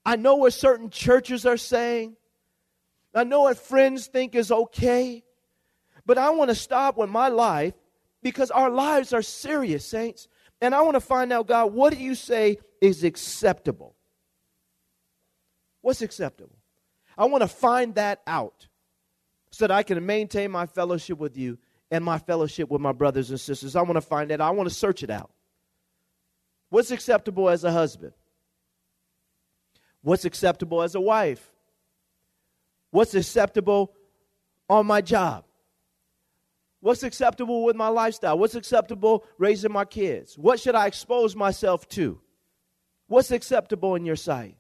I 0.06 0.16
know 0.16 0.36
what 0.36 0.54
certain 0.54 0.90
churches 0.90 1.46
are 1.46 1.58
saying. 1.58 2.16
I 3.14 3.24
know 3.24 3.42
what 3.42 3.58
friends 3.58 4.08
think 4.08 4.36
is 4.36 4.52
okay. 4.52 5.24
But 6.06 6.18
I 6.18 6.30
want 6.32 6.50
to 6.50 6.56
stop 6.56 6.98
with 6.98 7.10
my 7.10 7.30
life 7.30 7.74
because 8.22 8.52
our 8.52 8.70
lives 8.70 9.14
are 9.14 9.22
serious, 9.22 9.86
saints. 9.86 10.28
And 10.62 10.76
I 10.76 10.82
want 10.82 10.96
to 10.96 11.02
find 11.02 11.34
out, 11.34 11.48
God, 11.48 11.74
what 11.74 11.94
do 11.94 12.00
you 12.00 12.16
say 12.16 12.58
is 12.82 13.04
acceptable? 13.04 13.96
What's 15.82 16.02
acceptable? 16.02 16.58
I 17.18 17.26
want 17.26 17.42
to 17.42 17.48
find 17.48 17.96
that 17.96 18.22
out 18.28 18.68
so 19.52 19.68
that 19.68 19.72
I 19.72 19.84
can 19.84 20.06
maintain 20.06 20.52
my 20.52 20.66
fellowship 20.66 21.18
with 21.18 21.38
you 21.38 21.58
and 21.96 22.06
my 22.06 22.18
fellowship 22.18 22.70
with 22.70 22.82
my 22.82 22.92
brothers 22.92 23.30
and 23.30 23.40
sisters. 23.40 23.76
I 23.76 23.82
want 23.82 23.96
to 23.96 24.02
find 24.02 24.30
that. 24.30 24.42
I 24.42 24.52
want 24.52 24.70
to 24.70 24.76
search 24.76 25.02
it 25.02 25.10
out. 25.10 25.32
What's 26.70 26.92
acceptable 26.92 27.50
as 27.50 27.64
a 27.64 27.72
husband? 27.72 28.14
What's 30.02 30.26
acceptable 30.26 30.82
as 30.82 30.94
a 30.94 31.02
wife? 31.02 31.52
What's 32.92 33.16
acceptable 33.16 33.94
on 34.70 34.86
my 34.86 35.02
job? 35.02 35.46
What's 36.82 37.04
acceptable 37.04 37.64
with 37.64 37.76
my 37.76 37.88
lifestyle? 37.88 38.38
What's 38.38 38.56
acceptable 38.56 39.26
raising 39.38 39.72
my 39.72 39.86
kids? 39.86 40.38
What 40.38 40.60
should 40.60 40.76
I 40.76 40.86
expose 40.86 41.36
myself 41.36 41.88
to? 41.90 42.20
What's 43.08 43.32
acceptable 43.32 43.96
in 43.96 44.06
your 44.06 44.16
sight? 44.16 44.58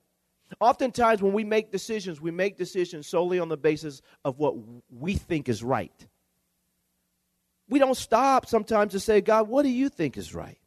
Oftentimes, 0.59 1.21
when 1.21 1.33
we 1.33 1.43
make 1.43 1.71
decisions, 1.71 2.21
we 2.21 2.31
make 2.31 2.57
decisions 2.57 3.07
solely 3.07 3.39
on 3.39 3.49
the 3.49 3.57
basis 3.57 4.01
of 4.23 4.39
what 4.39 4.55
we 4.89 5.15
think 5.15 5.49
is 5.49 5.63
right. 5.63 6.07
We 7.67 7.79
don't 7.79 7.97
stop 7.97 8.47
sometimes 8.47 8.91
to 8.91 8.99
say, 8.99 9.21
God, 9.21 9.47
what 9.47 9.63
do 9.63 9.69
you 9.69 9.89
think 9.89 10.17
is 10.17 10.35
right? 10.35 10.59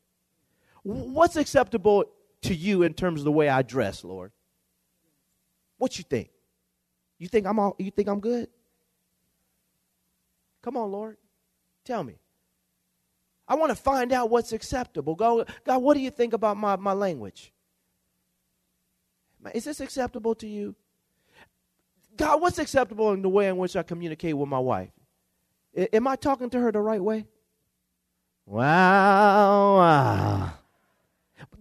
What's 0.83 1.37
acceptable 1.37 2.05
to 2.43 2.55
you 2.55 2.83
in 2.83 2.95
terms 2.95 3.21
of 3.21 3.25
the 3.25 3.33
way 3.33 3.49
I 3.49 3.63
dress, 3.63 4.05
Lord? 4.05 4.33
What 5.77 5.97
you 5.99 6.05
think? 6.05 6.31
You 7.19 7.29
think 7.29 7.47
I'm 7.47 7.59
all, 7.59 7.77
you 7.79 7.91
think 7.91 8.09
I'm 8.09 8.21
good? 8.21 8.49
Come 10.63 10.77
on, 10.77 10.91
Lord. 10.91 11.17
Tell 11.85 12.03
me. 12.03 12.19
I 13.47 13.55
want 13.55 13.71
to 13.71 13.77
find 13.77 14.13
out 14.13 14.29
what's 14.29 14.53
acceptable. 14.53 15.15
God, 15.15 15.49
God, 15.65 15.83
what 15.83 15.95
do 15.95 16.01
you 16.01 16.11
think 16.11 16.33
about 16.33 16.57
my, 16.57 16.77
my 16.77 16.93
language? 16.93 17.53
Is 19.55 19.65
this 19.65 19.81
acceptable 19.81 20.35
to 20.37 20.47
you? 20.47 20.75
God, 22.17 22.41
what's 22.41 22.59
acceptable 22.59 23.13
in 23.13 23.23
the 23.23 23.29
way 23.29 23.49
in 23.49 23.57
which 23.57 23.77
I 23.77 23.83
communicate 23.83 24.37
with 24.37 24.49
my 24.49 24.59
wife? 24.59 24.91
Am 25.93 26.09
I 26.09 26.17
talking 26.17 26.51
to 26.51 26.61
her 26.61 26.73
the 26.73 26.81
right 26.81 27.03
way? 27.03 27.27
Wow, 28.47 29.77
wow. 29.77 30.53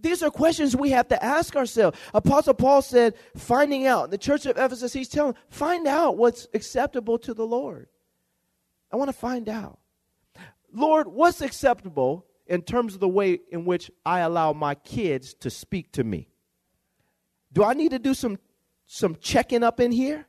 These 0.00 0.22
are 0.22 0.30
questions 0.30 0.76
we 0.76 0.90
have 0.90 1.08
to 1.08 1.22
ask 1.22 1.56
ourselves. 1.56 1.98
Apostle 2.14 2.54
Paul 2.54 2.82
said, 2.82 3.14
finding 3.36 3.86
out. 3.86 4.10
The 4.10 4.18
church 4.18 4.46
of 4.46 4.56
Ephesus, 4.56 4.92
he's 4.92 5.08
telling, 5.08 5.34
find 5.50 5.86
out 5.86 6.16
what's 6.16 6.46
acceptable 6.54 7.18
to 7.18 7.34
the 7.34 7.46
Lord. 7.46 7.88
I 8.92 8.96
want 8.96 9.08
to 9.08 9.16
find 9.16 9.48
out. 9.48 9.78
Lord, 10.72 11.08
what's 11.08 11.40
acceptable 11.40 12.26
in 12.46 12.62
terms 12.62 12.94
of 12.94 13.00
the 13.00 13.08
way 13.08 13.40
in 13.50 13.64
which 13.64 13.90
I 14.04 14.20
allow 14.20 14.52
my 14.52 14.74
kids 14.74 15.34
to 15.34 15.50
speak 15.50 15.92
to 15.92 16.04
me? 16.04 16.28
Do 17.52 17.64
I 17.64 17.74
need 17.74 17.90
to 17.90 17.98
do 17.98 18.14
some 18.14 18.38
some 18.86 19.16
checking 19.20 19.62
up 19.62 19.80
in 19.80 19.92
here? 19.92 20.26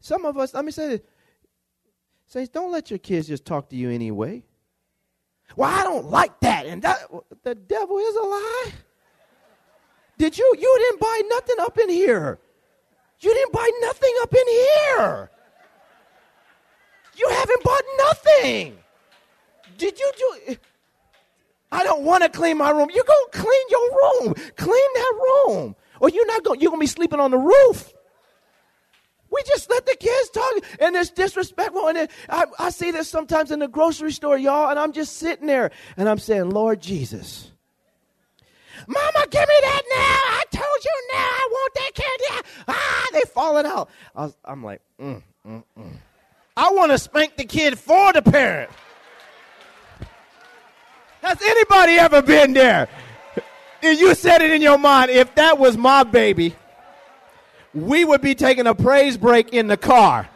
Some 0.00 0.24
of 0.24 0.36
us, 0.36 0.54
let 0.54 0.64
me 0.64 0.72
say 0.72 0.88
this. 0.88 1.00
Saints, 2.30 2.48
don't 2.48 2.70
let 2.70 2.90
your 2.90 2.98
kids 3.00 3.26
just 3.26 3.44
talk 3.44 3.68
to 3.70 3.76
you 3.76 3.90
anyway. 3.90 4.44
Well, 5.56 5.68
I 5.68 5.82
don't 5.82 6.06
like 6.06 6.38
that. 6.40 6.64
And 6.64 6.80
that, 6.82 6.98
the 7.42 7.56
devil 7.56 7.98
is 7.98 8.14
a 8.14 8.22
lie. 8.22 8.72
Did 10.16 10.38
you? 10.38 10.54
You 10.56 10.78
didn't 10.78 11.00
buy 11.00 11.22
nothing 11.28 11.56
up 11.58 11.76
in 11.78 11.88
here. 11.88 12.38
You 13.18 13.34
didn't 13.34 13.52
buy 13.52 13.68
nothing 13.80 14.14
up 14.22 14.32
in 14.32 14.46
here. 14.46 15.30
You 17.16 17.28
haven't 17.30 17.64
bought 17.64 17.82
nothing. 17.98 18.78
Did 19.76 19.98
you 19.98 20.12
do? 20.16 20.56
I 21.72 21.82
don't 21.82 22.04
want 22.04 22.22
to 22.22 22.28
clean 22.28 22.58
my 22.58 22.70
room. 22.70 22.90
You 22.94 23.02
go 23.04 23.26
clean 23.32 23.66
your 23.70 23.90
room. 23.90 24.34
Clean 24.56 24.90
that 24.94 25.14
room. 25.18 25.74
Or 26.00 26.08
you're 26.08 26.26
not 26.26 26.44
going. 26.44 26.60
You're 26.60 26.70
gonna 26.70 26.80
be 26.80 26.86
sleeping 26.86 27.18
on 27.18 27.32
the 27.32 27.38
roof. 27.38 27.92
We 29.30 29.42
just 29.46 29.70
let 29.70 29.86
the 29.86 29.96
kids 29.98 30.30
talk, 30.30 30.52
and 30.80 30.96
it's 30.96 31.10
disrespectful. 31.10 31.88
And 31.88 31.98
it, 31.98 32.10
I, 32.28 32.46
I 32.58 32.70
see 32.70 32.90
this 32.90 33.08
sometimes 33.08 33.50
in 33.50 33.60
the 33.60 33.68
grocery 33.68 34.12
store, 34.12 34.36
y'all, 34.36 34.70
and 34.70 34.78
I'm 34.78 34.92
just 34.92 35.16
sitting 35.18 35.46
there, 35.46 35.70
and 35.96 36.08
I'm 36.08 36.18
saying, 36.18 36.50
Lord 36.50 36.80
Jesus. 36.80 37.50
Mama, 38.86 39.26
give 39.30 39.48
me 39.48 39.54
that 39.62 39.82
now. 39.88 39.96
I 39.96 40.42
told 40.50 40.84
you 40.84 41.08
now. 41.12 41.18
I 41.18 41.48
want 41.50 41.74
that 41.74 41.90
candy. 41.94 42.48
Ah, 42.66 43.06
they 43.12 43.20
falling 43.32 43.66
out. 43.66 43.90
I 44.16 44.30
am 44.46 44.64
like, 44.64 44.80
mm, 44.98 45.22
mm, 45.46 45.62
mm. 45.78 45.92
I 46.56 46.70
want 46.72 46.90
to 46.90 46.98
spank 46.98 47.36
the 47.36 47.44
kid 47.44 47.78
for 47.78 48.12
the 48.12 48.22
parent. 48.22 48.70
Has 51.22 51.40
anybody 51.42 51.92
ever 51.94 52.22
been 52.22 52.54
there? 52.54 52.88
And 53.82 53.98
you 53.98 54.14
said 54.14 54.42
it 54.42 54.50
in 54.50 54.60
your 54.60 54.78
mind, 54.78 55.10
if 55.10 55.34
that 55.36 55.58
was 55.58 55.76
my 55.76 56.02
baby, 56.02 56.54
we 57.74 58.04
would 58.04 58.20
be 58.20 58.34
taking 58.34 58.66
a 58.66 58.74
praise 58.74 59.16
break 59.16 59.52
in 59.52 59.66
the 59.66 59.76
car. 59.76 60.28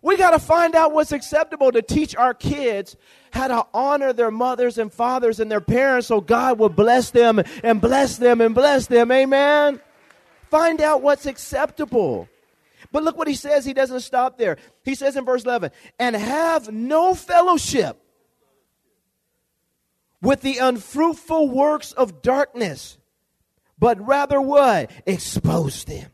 We 0.00 0.16
got 0.16 0.30
to 0.30 0.38
find 0.38 0.74
out 0.74 0.92
what's 0.92 1.12
acceptable 1.12 1.72
to 1.72 1.82
teach 1.82 2.14
our 2.14 2.32
kids 2.32 2.96
how 3.32 3.48
to 3.48 3.66
honor 3.74 4.12
their 4.12 4.30
mothers 4.30 4.78
and 4.78 4.92
fathers 4.92 5.40
and 5.40 5.50
their 5.50 5.60
parents 5.60 6.06
so 6.06 6.20
God 6.20 6.58
will 6.58 6.68
bless 6.68 7.10
them 7.10 7.42
and 7.62 7.80
bless 7.80 8.16
them 8.16 8.40
and 8.40 8.54
bless 8.54 8.86
them. 8.86 9.10
Amen. 9.10 9.80
Find 10.50 10.80
out 10.80 11.02
what's 11.02 11.26
acceptable. 11.26 12.28
But 12.92 13.02
look 13.02 13.16
what 13.18 13.28
he 13.28 13.34
says. 13.34 13.64
He 13.64 13.74
doesn't 13.74 14.00
stop 14.00 14.38
there. 14.38 14.56
He 14.84 14.94
says 14.94 15.16
in 15.16 15.24
verse 15.24 15.44
11, 15.44 15.72
and 15.98 16.16
have 16.16 16.72
no 16.72 17.14
fellowship 17.14 18.00
with 20.22 20.40
the 20.42 20.58
unfruitful 20.58 21.48
works 21.48 21.92
of 21.92 22.22
darkness, 22.22 22.97
but 23.78 24.04
rather 24.06 24.40
what? 24.40 24.90
Expose 25.06 25.84
them. 25.84 26.10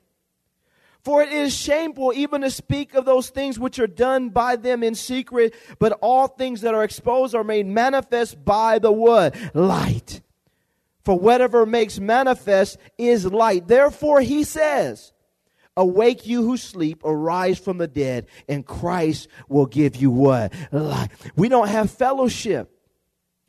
For 1.04 1.22
it 1.22 1.32
is 1.32 1.54
shameful 1.54 2.14
even 2.14 2.40
to 2.40 2.50
speak 2.50 2.94
of 2.94 3.04
those 3.04 3.28
things 3.28 3.58
which 3.58 3.78
are 3.78 3.86
done 3.86 4.30
by 4.30 4.56
them 4.56 4.82
in 4.82 4.94
secret, 4.94 5.54
but 5.78 5.92
all 6.00 6.28
things 6.28 6.62
that 6.62 6.74
are 6.74 6.82
exposed 6.82 7.34
are 7.34 7.44
made 7.44 7.66
manifest 7.66 8.42
by 8.42 8.78
the 8.78 8.90
what? 8.90 9.34
Light. 9.54 10.22
For 11.04 11.18
whatever 11.18 11.66
makes 11.66 12.00
manifest 12.00 12.78
is 12.96 13.26
light. 13.26 13.68
Therefore 13.68 14.22
he 14.22 14.44
says, 14.44 15.12
Awake 15.76 16.26
you 16.26 16.42
who 16.42 16.56
sleep, 16.56 17.02
arise 17.04 17.58
from 17.58 17.78
the 17.78 17.88
dead, 17.88 18.26
and 18.48 18.64
Christ 18.64 19.28
will 19.48 19.66
give 19.66 19.96
you 19.96 20.10
what? 20.10 20.54
Light. 20.72 21.10
We 21.36 21.50
don't 21.50 21.68
have 21.68 21.90
fellowship 21.90 22.70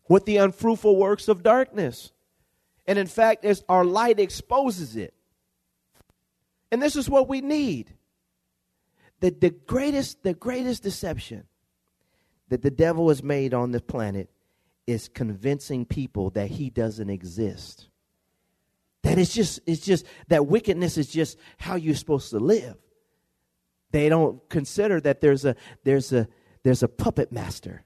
with 0.10 0.26
the 0.26 0.38
unfruitful 0.38 0.98
works 0.98 1.28
of 1.30 1.44
darkness. 1.44 2.12
And 2.88 3.00
in 3.00 3.08
fact, 3.08 3.46
our 3.68 3.84
light 3.86 4.20
exposes 4.20 4.96
it. 4.96 5.14
And 6.72 6.82
this 6.82 6.96
is 6.96 7.10
what 7.10 7.28
we 7.28 7.42
need. 7.42 7.94
The, 9.22 9.32
the 9.32 9.50
greatest, 9.50 10.24
the 10.24 10.34
greatest 10.34 10.84
deception 10.84 11.46
that 12.50 12.62
the 12.62 12.72
devil 12.72 13.10
has 13.10 13.24
made 13.24 13.54
on 13.54 13.72
this 13.72 13.82
planet 13.82 14.30
is 14.86 15.08
convincing 15.08 15.86
people 15.86 16.30
that 16.32 16.52
he 16.52 16.70
doesn't 16.70 17.10
exist. 17.10 17.88
That 19.04 19.18
it's 19.18 19.34
just, 19.34 19.60
it's 19.66 19.82
just 19.82 20.06
that 20.28 20.48
wickedness 20.48 20.98
is 20.98 21.08
just 21.08 21.38
how 21.58 21.76
you're 21.76 21.96
supposed 21.96 22.30
to 22.32 22.40
live. 22.40 22.76
They 23.92 24.10
don't 24.10 24.48
consider 24.50 25.00
that 25.02 25.22
there's 25.22 25.46
a 25.46 25.56
there's 25.86 26.12
a 26.12 26.28
there's 26.64 26.84
a 26.84 26.88
puppet 26.90 27.32
master 27.32 27.86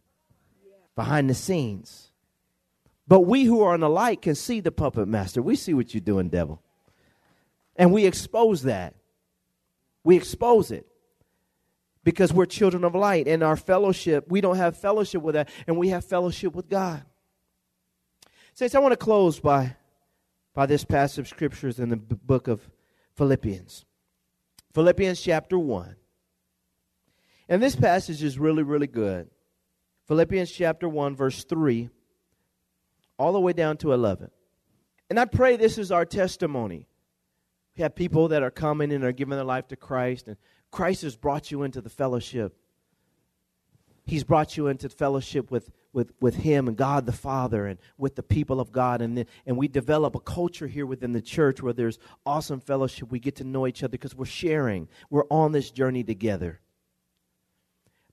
behind 0.96 1.29
the 1.29 1.36
scenes. 1.36 2.08
But 3.09 3.21
we 3.21 3.43
who 3.43 3.63
are 3.63 3.73
in 3.73 3.81
the 3.81 3.89
light 3.89 4.21
can 4.21 4.35
see 4.35 4.59
the 4.59 4.71
puppet 4.71 5.07
master. 5.07 5.41
We 5.41 5.55
see 5.55 5.73
what 5.73 5.95
you're 5.95 5.99
doing, 5.99 6.29
devil. 6.29 6.61
And 7.75 7.91
we 7.91 8.05
expose 8.05 8.61
that. 8.63 8.93
We 10.03 10.15
expose 10.15 10.69
it 10.69 10.85
because 12.03 12.31
we're 12.31 12.45
children 12.45 12.83
of 12.83 12.93
light. 12.93 13.27
And 13.27 13.41
our 13.41 13.55
fellowship, 13.55 14.25
we 14.29 14.41
don't 14.41 14.57
have 14.57 14.77
fellowship 14.77 15.23
with 15.23 15.33
that, 15.33 15.49
and 15.65 15.75
we 15.75 15.89
have 15.89 16.05
fellowship 16.05 16.53
with 16.53 16.69
God. 16.69 17.03
Saints, 18.53 18.75
I 18.75 18.79
want 18.79 18.91
to 18.91 18.97
close 18.97 19.39
by, 19.39 19.75
by 20.53 20.67
this 20.67 20.85
passage 20.85 21.19
of 21.19 21.27
scriptures 21.27 21.79
in 21.79 21.89
the 21.89 21.97
book 21.97 22.47
of 22.47 22.61
Philippians. 23.15 23.85
Philippians 24.75 25.19
chapter 25.19 25.57
1. 25.57 25.95
And 27.47 27.63
this 27.63 27.75
passage 27.75 28.21
is 28.21 28.37
really, 28.37 28.61
really 28.61 28.85
good. 28.85 29.31
Philippians 30.07 30.51
chapter 30.51 30.87
1, 30.87 31.15
verse 31.15 31.43
3, 31.43 31.89
all 33.19 33.33
the 33.33 33.39
way 33.39 33.53
down 33.53 33.77
to 33.77 33.93
11. 33.93 34.31
And 35.09 35.19
I 35.19 35.25
pray 35.25 35.57
this 35.57 35.77
is 35.77 35.91
our 35.91 36.05
testimony 36.05 36.88
we 37.79 37.83
have 37.83 37.95
people 37.95 38.27
that 38.27 38.43
are 38.43 38.51
coming 38.51 38.91
and 38.91 39.05
are 39.05 39.13
giving 39.13 39.38
their 39.38 39.45
life 39.45 39.69
to 39.69 39.77
Christ, 39.77 40.27
and 40.27 40.35
Christ 40.69 41.03
has 41.03 41.15
brought 41.15 41.49
you 41.49 41.63
into 41.63 41.79
the 41.79 41.89
fellowship. 41.89 42.53
He's 44.05 44.25
brought 44.25 44.57
you 44.57 44.67
into 44.67 44.89
fellowship 44.89 45.49
with, 45.49 45.71
with, 45.93 46.11
with 46.19 46.35
Him 46.35 46.67
and 46.67 46.75
God 46.75 47.05
the 47.05 47.13
Father 47.13 47.67
and 47.67 47.79
with 47.97 48.15
the 48.15 48.23
people 48.23 48.59
of 48.59 48.73
God. 48.73 49.01
And, 49.01 49.25
and 49.45 49.55
we 49.55 49.69
develop 49.69 50.15
a 50.15 50.19
culture 50.19 50.67
here 50.67 50.85
within 50.85 51.13
the 51.13 51.21
church 51.21 51.61
where 51.61 51.71
there's 51.71 51.99
awesome 52.25 52.59
fellowship. 52.59 53.11
We 53.11 53.19
get 53.19 53.38
to 53.38 53.45
know 53.45 53.65
each 53.65 53.81
other 53.81 53.91
because 53.91 54.13
we're 54.13 54.25
sharing, 54.25 54.89
we're 55.09 55.27
on 55.31 55.53
this 55.53 55.71
journey 55.71 56.03
together. 56.03 56.59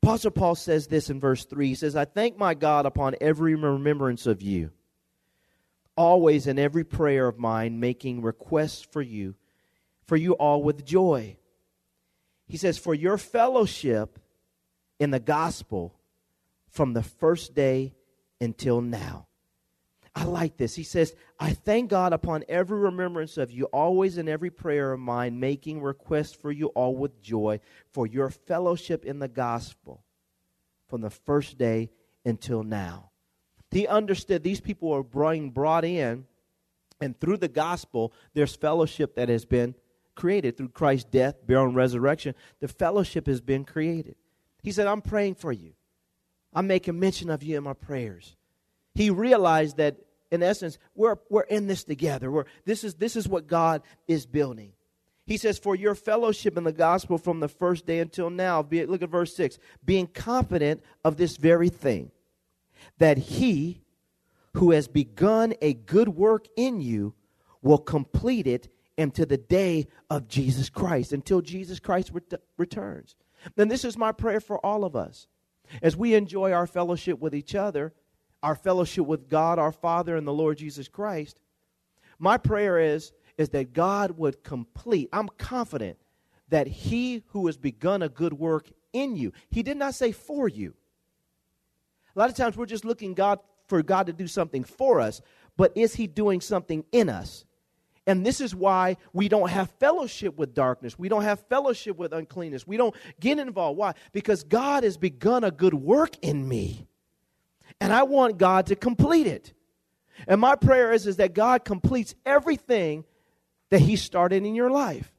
Apostle 0.00 0.30
Paul 0.30 0.54
says 0.54 0.86
this 0.86 1.10
in 1.10 1.18
verse 1.18 1.44
3. 1.44 1.66
He 1.66 1.74
says, 1.74 1.96
I 1.96 2.04
thank 2.04 2.38
my 2.38 2.54
God 2.54 2.86
upon 2.86 3.16
every 3.20 3.56
remembrance 3.56 4.28
of 4.28 4.42
you, 4.42 4.70
always 5.96 6.46
in 6.46 6.58
every 6.58 6.84
prayer 6.84 7.26
of 7.28 7.38
mine, 7.38 7.80
making 7.80 8.22
requests 8.22 8.82
for 8.82 9.02
you 9.02 9.34
for 10.06 10.16
you 10.16 10.32
all 10.34 10.62
with 10.62 10.84
joy. 10.84 11.36
He 12.46 12.56
says, 12.56 12.78
For 12.78 12.94
your 12.94 13.18
fellowship 13.18 14.18
in 14.98 15.10
the 15.10 15.20
gospel 15.20 15.98
from 16.70 16.92
the 16.92 17.02
first 17.02 17.54
day 17.54 17.94
until 18.40 18.80
now. 18.80 19.26
I 20.14 20.24
like 20.24 20.56
this. 20.56 20.74
He 20.74 20.82
says, 20.82 21.14
I 21.38 21.52
thank 21.52 21.90
God 21.90 22.14
upon 22.14 22.44
every 22.48 22.78
remembrance 22.78 23.36
of 23.36 23.50
you, 23.50 23.64
always 23.66 24.16
in 24.16 24.28
every 24.28 24.48
prayer 24.50 24.92
of 24.92 25.00
mine, 25.00 25.38
making 25.38 25.82
requests 25.82 26.32
for 26.32 26.50
you 26.50 26.68
all 26.68 26.96
with 26.96 27.20
joy 27.20 27.60
for 27.92 28.06
your 28.06 28.30
fellowship 28.30 29.04
in 29.04 29.18
the 29.18 29.28
gospel 29.28 30.04
from 30.88 31.02
the 31.02 31.10
first 31.10 31.58
day 31.58 31.90
until 32.24 32.62
now. 32.62 33.10
He 33.70 33.86
understood 33.86 34.42
these 34.42 34.60
people 34.60 34.90
were 34.90 35.02
being 35.02 35.50
brought 35.50 35.84
in, 35.84 36.26
and 37.00 37.18
through 37.18 37.38
the 37.38 37.48
gospel, 37.48 38.12
there's 38.34 38.54
fellowship 38.54 39.16
that 39.16 39.28
has 39.28 39.44
been 39.44 39.74
created 40.14 40.56
through 40.56 40.70
Christ's 40.70 41.10
death, 41.10 41.46
burial, 41.46 41.66
and 41.66 41.76
resurrection. 41.76 42.34
The 42.60 42.68
fellowship 42.68 43.26
has 43.26 43.40
been 43.40 43.64
created. 43.64 44.16
He 44.62 44.72
said, 44.72 44.86
I'm 44.86 45.02
praying 45.02 45.36
for 45.36 45.52
you. 45.52 45.74
I'm 46.52 46.66
making 46.66 46.98
mention 46.98 47.30
of 47.30 47.42
you 47.42 47.58
in 47.58 47.64
my 47.64 47.74
prayers. 47.74 48.34
He 48.94 49.10
realized 49.10 49.76
that, 49.76 49.96
in 50.30 50.42
essence, 50.42 50.78
we're, 50.94 51.16
we're 51.28 51.42
in 51.42 51.66
this 51.66 51.84
together. 51.84 52.30
We're, 52.30 52.46
this, 52.64 52.82
is, 52.82 52.94
this 52.94 53.14
is 53.14 53.28
what 53.28 53.46
God 53.46 53.82
is 54.08 54.26
building. 54.26 54.72
He 55.26 55.36
says, 55.36 55.58
For 55.58 55.74
your 55.74 55.94
fellowship 55.94 56.56
in 56.56 56.64
the 56.64 56.72
gospel 56.72 57.18
from 57.18 57.40
the 57.40 57.48
first 57.48 57.84
day 57.84 57.98
until 57.98 58.30
now, 58.30 58.62
be, 58.62 58.86
look 58.86 59.02
at 59.02 59.10
verse 59.10 59.36
6 59.36 59.58
being 59.84 60.06
confident 60.06 60.82
of 61.04 61.16
this 61.16 61.36
very 61.36 61.68
thing, 61.68 62.10
that 62.98 63.18
he 63.18 63.82
who 64.54 64.70
has 64.70 64.88
begun 64.88 65.54
a 65.60 65.74
good 65.74 66.08
work 66.08 66.46
in 66.56 66.80
you 66.80 67.14
will 67.62 67.78
complete 67.78 68.46
it 68.46 68.68
until 68.98 69.26
the 69.26 69.36
day 69.36 69.86
of 70.08 70.28
Jesus 70.28 70.70
Christ, 70.70 71.12
until 71.12 71.40
Jesus 71.40 71.78
Christ 71.78 72.10
ret- 72.12 72.42
returns. 72.56 73.14
Then 73.54 73.68
this 73.68 73.84
is 73.84 73.98
my 73.98 74.12
prayer 74.12 74.40
for 74.40 74.64
all 74.64 74.84
of 74.84 74.96
us. 74.96 75.26
As 75.82 75.96
we 75.96 76.14
enjoy 76.14 76.52
our 76.52 76.66
fellowship 76.66 77.18
with 77.18 77.34
each 77.34 77.54
other, 77.54 77.92
our 78.42 78.54
fellowship 78.54 79.06
with 79.06 79.28
God, 79.28 79.58
our 79.58 79.72
Father, 79.72 80.16
and 80.16 80.26
the 80.26 80.32
Lord 80.32 80.58
Jesus 80.58 80.88
Christ, 80.88 81.40
my 82.18 82.38
prayer 82.38 82.78
is, 82.78 83.12
is 83.36 83.50
that 83.50 83.72
God 83.72 84.12
would 84.12 84.42
complete. 84.42 85.08
I'm 85.12 85.28
confident 85.36 85.98
that 86.48 86.66
He 86.66 87.24
who 87.28 87.46
has 87.46 87.56
begun 87.56 88.02
a 88.02 88.08
good 88.08 88.32
work 88.32 88.70
in 88.92 89.16
you, 89.16 89.32
He 89.50 89.62
did 89.62 89.76
not 89.76 89.94
say 89.94 90.12
for 90.12 90.48
you. 90.48 90.74
A 92.16 92.18
lot 92.18 92.30
of 92.30 92.36
times 92.36 92.56
we're 92.56 92.66
just 92.66 92.84
looking 92.84 93.14
God 93.14 93.40
for 93.68 93.82
God 93.82 94.06
to 94.06 94.12
do 94.12 94.26
something 94.26 94.64
for 94.64 95.00
us, 95.00 95.20
but 95.56 95.72
is 95.76 95.94
He 95.94 96.06
doing 96.06 96.40
something 96.40 96.84
in 96.90 97.10
us? 97.10 97.44
And 98.06 98.24
this 98.24 98.40
is 98.40 98.54
why 98.54 98.96
we 99.12 99.28
don't 99.28 99.50
have 99.50 99.68
fellowship 99.80 100.38
with 100.38 100.54
darkness. 100.54 100.98
We 100.98 101.08
don't 101.08 101.24
have 101.24 101.40
fellowship 101.48 101.96
with 101.96 102.12
uncleanness. 102.12 102.66
We 102.66 102.76
don't 102.76 102.94
get 103.18 103.38
involved. 103.38 103.78
Why? 103.78 103.94
Because 104.12 104.44
God 104.44 104.84
has 104.84 104.96
begun 104.96 105.42
a 105.42 105.50
good 105.50 105.74
work 105.74 106.16
in 106.22 106.46
me. 106.46 106.86
And 107.80 107.92
I 107.92 108.04
want 108.04 108.38
God 108.38 108.66
to 108.66 108.76
complete 108.76 109.26
it. 109.26 109.52
And 110.28 110.40
my 110.40 110.54
prayer 110.54 110.92
is, 110.92 111.06
is 111.06 111.16
that 111.16 111.34
God 111.34 111.64
completes 111.64 112.14
everything 112.24 113.04
that 113.70 113.80
He 113.80 113.96
started 113.96 114.46
in 114.46 114.54
your 114.54 114.70
life 114.70 115.12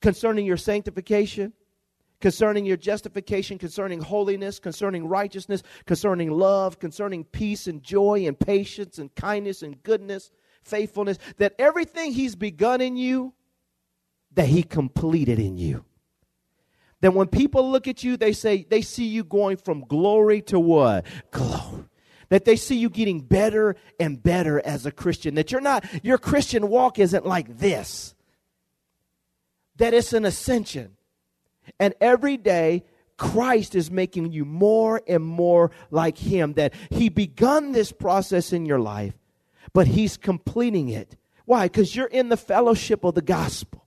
concerning 0.00 0.46
your 0.46 0.56
sanctification, 0.56 1.52
concerning 2.22 2.64
your 2.64 2.78
justification, 2.78 3.58
concerning 3.58 4.00
holiness, 4.00 4.58
concerning 4.58 5.06
righteousness, 5.06 5.62
concerning 5.84 6.30
love, 6.30 6.78
concerning 6.78 7.24
peace 7.24 7.66
and 7.66 7.82
joy 7.82 8.24
and 8.26 8.38
patience 8.38 8.98
and 8.98 9.14
kindness 9.14 9.62
and 9.62 9.82
goodness 9.82 10.30
faithfulness, 10.62 11.18
that 11.38 11.54
everything 11.58 12.12
He's 12.12 12.36
begun 12.36 12.80
in 12.80 12.96
you, 12.96 13.34
that 14.34 14.46
He 14.46 14.62
completed 14.62 15.40
in 15.40 15.58
you. 15.58 15.84
That 17.00 17.12
when 17.12 17.26
people 17.26 17.68
look 17.68 17.88
at 17.88 18.04
you, 18.04 18.16
they 18.16 18.32
say, 18.32 18.64
they 18.70 18.80
see 18.80 19.06
you 19.06 19.24
going 19.24 19.56
from 19.56 19.80
glory 19.80 20.40
to 20.42 20.60
what? 20.60 21.04
Glory. 21.32 21.84
That 22.28 22.44
they 22.44 22.54
see 22.54 22.76
you 22.76 22.88
getting 22.88 23.20
better 23.20 23.74
and 23.98 24.22
better 24.22 24.64
as 24.64 24.86
a 24.86 24.92
Christian. 24.92 25.34
That 25.34 25.50
you're 25.50 25.60
not, 25.60 25.84
your 26.04 26.16
Christian 26.18 26.68
walk 26.68 27.00
isn't 27.00 27.26
like 27.26 27.58
this. 27.58 28.14
That 29.76 29.92
it's 29.92 30.12
an 30.12 30.24
ascension. 30.24 30.96
And 31.78 31.94
every 32.00 32.36
day, 32.36 32.84
Christ 33.16 33.74
is 33.74 33.90
making 33.90 34.32
you 34.32 34.44
more 34.44 35.02
and 35.06 35.24
more 35.24 35.70
like 35.90 36.18
Him. 36.18 36.54
That 36.54 36.74
He 36.90 37.08
begun 37.08 37.72
this 37.72 37.92
process 37.92 38.52
in 38.52 38.66
your 38.66 38.80
life 38.80 39.14
but 39.72 39.86
He's 39.86 40.16
completing 40.16 40.88
it. 40.88 41.16
Why? 41.44 41.66
Because 41.66 41.94
you're 41.94 42.06
in 42.06 42.28
the 42.28 42.36
fellowship 42.36 43.04
of 43.04 43.14
the 43.14 43.22
gospel. 43.22 43.84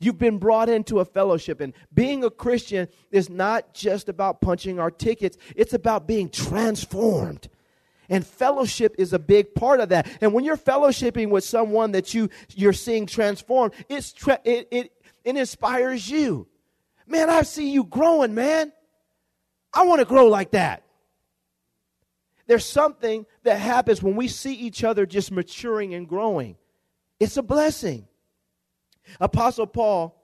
You've 0.00 0.18
been 0.18 0.38
brought 0.38 0.68
into 0.68 1.00
a 1.00 1.04
fellowship, 1.04 1.60
and 1.60 1.72
being 1.92 2.22
a 2.22 2.30
Christian 2.30 2.88
is 3.10 3.28
not 3.28 3.74
just 3.74 4.08
about 4.08 4.40
punching 4.40 4.78
our 4.78 4.92
tickets, 4.92 5.36
it's 5.56 5.72
about 5.72 6.06
being 6.06 6.28
transformed. 6.28 7.48
And 8.08 8.24
fellowship 8.26 8.94
is 8.96 9.12
a 9.12 9.18
big 9.18 9.54
part 9.54 9.80
of 9.80 9.90
that. 9.90 10.08
And 10.20 10.32
when 10.32 10.44
you're 10.44 10.56
fellowshipping 10.56 11.30
with 11.30 11.44
someone 11.44 11.92
that 11.92 12.14
you, 12.14 12.30
you're 12.54 12.72
seeing 12.72 13.06
transformed, 13.06 13.74
it's 13.88 14.12
tra- 14.12 14.40
it, 14.44 14.68
it, 14.70 14.92
it 15.24 15.36
inspires 15.36 16.08
you. 16.08 16.46
Man, 17.08 17.30
I 17.30 17.42
see 17.42 17.70
you 17.70 17.84
growing, 17.84 18.34
man. 18.34 18.72
I 19.72 19.84
want 19.84 20.00
to 20.00 20.04
grow 20.04 20.26
like 20.26 20.52
that. 20.52 20.82
there's 22.46 22.64
something 22.64 23.26
that 23.42 23.60
happens 23.60 24.02
when 24.02 24.16
we 24.16 24.28
see 24.28 24.54
each 24.54 24.82
other 24.82 25.04
just 25.04 25.30
maturing 25.30 25.94
and 25.94 26.08
growing. 26.08 26.56
It's 27.20 27.36
a 27.36 27.42
blessing. 27.42 28.08
Apostle 29.20 29.66
Paul, 29.66 30.14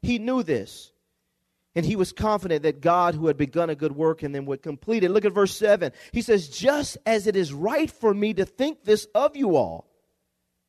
he 0.00 0.18
knew 0.18 0.42
this. 0.42 0.92
And 1.74 1.84
he 1.84 1.96
was 1.96 2.12
confident 2.12 2.62
that 2.62 2.80
God, 2.80 3.14
who 3.14 3.26
had 3.26 3.36
begun 3.36 3.68
a 3.68 3.74
good 3.74 3.92
work 3.92 4.22
and 4.22 4.34
then 4.34 4.46
would 4.46 4.62
complete 4.62 5.02
it. 5.02 5.10
Look 5.10 5.24
at 5.24 5.32
verse 5.32 5.56
7. 5.56 5.92
He 6.12 6.22
says, 6.22 6.48
Just 6.48 6.96
as 7.04 7.26
it 7.26 7.34
is 7.34 7.52
right 7.52 7.90
for 7.90 8.14
me 8.14 8.32
to 8.34 8.44
think 8.44 8.84
this 8.84 9.06
of 9.14 9.36
you 9.36 9.56
all. 9.56 9.90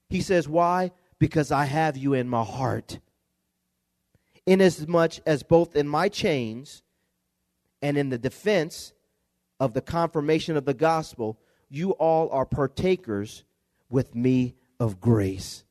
He 0.09 0.21
says, 0.21 0.47
Why? 0.47 0.91
Because 1.19 1.51
I 1.51 1.65
have 1.65 1.95
you 1.95 2.13
in 2.13 2.27
my 2.27 2.43
heart. 2.43 2.99
Inasmuch 4.45 5.13
as 5.25 5.43
both 5.43 5.75
in 5.75 5.87
my 5.87 6.09
chains 6.09 6.83
and 7.81 7.97
in 7.97 8.09
the 8.09 8.17
defense 8.17 8.93
of 9.59 9.73
the 9.73 9.81
confirmation 9.81 10.57
of 10.57 10.65
the 10.65 10.73
gospel, 10.73 11.39
you 11.69 11.91
all 11.91 12.29
are 12.29 12.45
partakers 12.45 13.43
with 13.89 14.15
me 14.15 14.55
of 14.79 14.99
grace. 14.99 15.63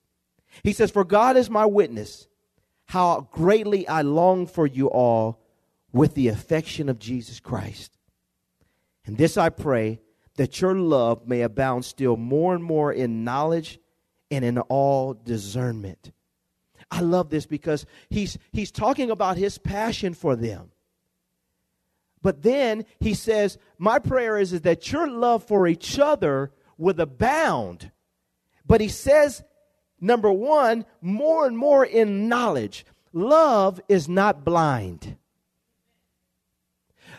He 0.63 0.73
says, 0.73 0.91
For 0.91 1.05
God 1.05 1.37
is 1.37 1.51
my 1.51 1.67
witness, 1.67 2.29
how 2.87 3.29
greatly 3.33 3.87
I 3.89 4.03
long 4.03 4.47
for 4.47 4.67
you 4.67 4.89
all 4.89 5.41
with 5.93 6.15
the 6.15 6.29
affection 6.29 6.89
of 6.89 6.99
Jesus 6.99 7.41
Christ. 7.41 7.97
And 9.07 9.17
this 9.17 9.37
I 9.37 9.49
pray, 9.49 10.01
that 10.37 10.61
your 10.61 10.75
love 10.75 11.29
may 11.29 11.43
abound 11.43 11.85
still 11.85 12.17
more 12.17 12.55
and 12.55 12.65
more 12.65 12.93
in 12.93 13.25
knowledge 13.25 13.79
and 14.31 14.45
in 14.45 14.59
all 14.59 15.15
discernment. 15.15 16.13
I 16.91 17.01
love 17.01 17.31
this 17.31 17.47
because 17.47 17.87
he's, 18.11 18.39
he's 18.53 18.71
talking 18.71 19.11
about 19.11 19.37
his 19.37 19.59
passion 19.59 20.15
for 20.15 20.37
them. 20.37 20.71
But 22.23 22.43
then 22.43 22.87
he 23.01 23.15
says, 23.15 23.59
My 23.79 23.99
prayer 23.99 24.39
is, 24.39 24.53
is 24.53 24.63
that 24.63 24.91
your 24.91 25.09
love 25.09 25.45
for 25.45 25.69
each 25.69 25.99
other 25.99 26.53
would 26.79 26.99
abound. 26.99 27.91
But 28.67 28.81
he 28.81 28.89
says, 28.89 29.43
number 30.01 30.33
one, 30.33 30.85
more 31.01 31.47
and 31.47 31.57
more 31.57 31.85
in 31.85 32.29
knowledge. 32.29 32.87
Love 33.13 33.81
is 33.89 34.09
not 34.09 34.45
blind. 34.45 35.17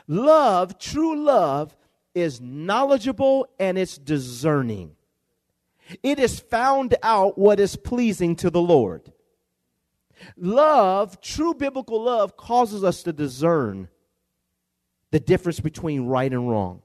Love, 0.07 0.77
true 0.77 1.17
love, 1.17 1.75
is 2.13 2.41
knowledgeable 2.41 3.47
and 3.59 3.77
it's 3.77 3.97
discerning. 3.97 4.95
It 6.01 6.17
has 6.19 6.39
found 6.39 6.95
out 7.03 7.37
what 7.37 7.59
is 7.59 7.75
pleasing 7.75 8.35
to 8.37 8.49
the 8.49 8.61
Lord. 8.61 9.11
Love, 10.37 11.21
true 11.21 11.53
biblical 11.53 12.03
love, 12.03 12.37
causes 12.37 12.83
us 12.83 13.03
to 13.03 13.13
discern 13.13 13.87
the 15.11 15.19
difference 15.19 15.59
between 15.59 16.07
right 16.07 16.31
and 16.31 16.49
wrong. 16.49 16.81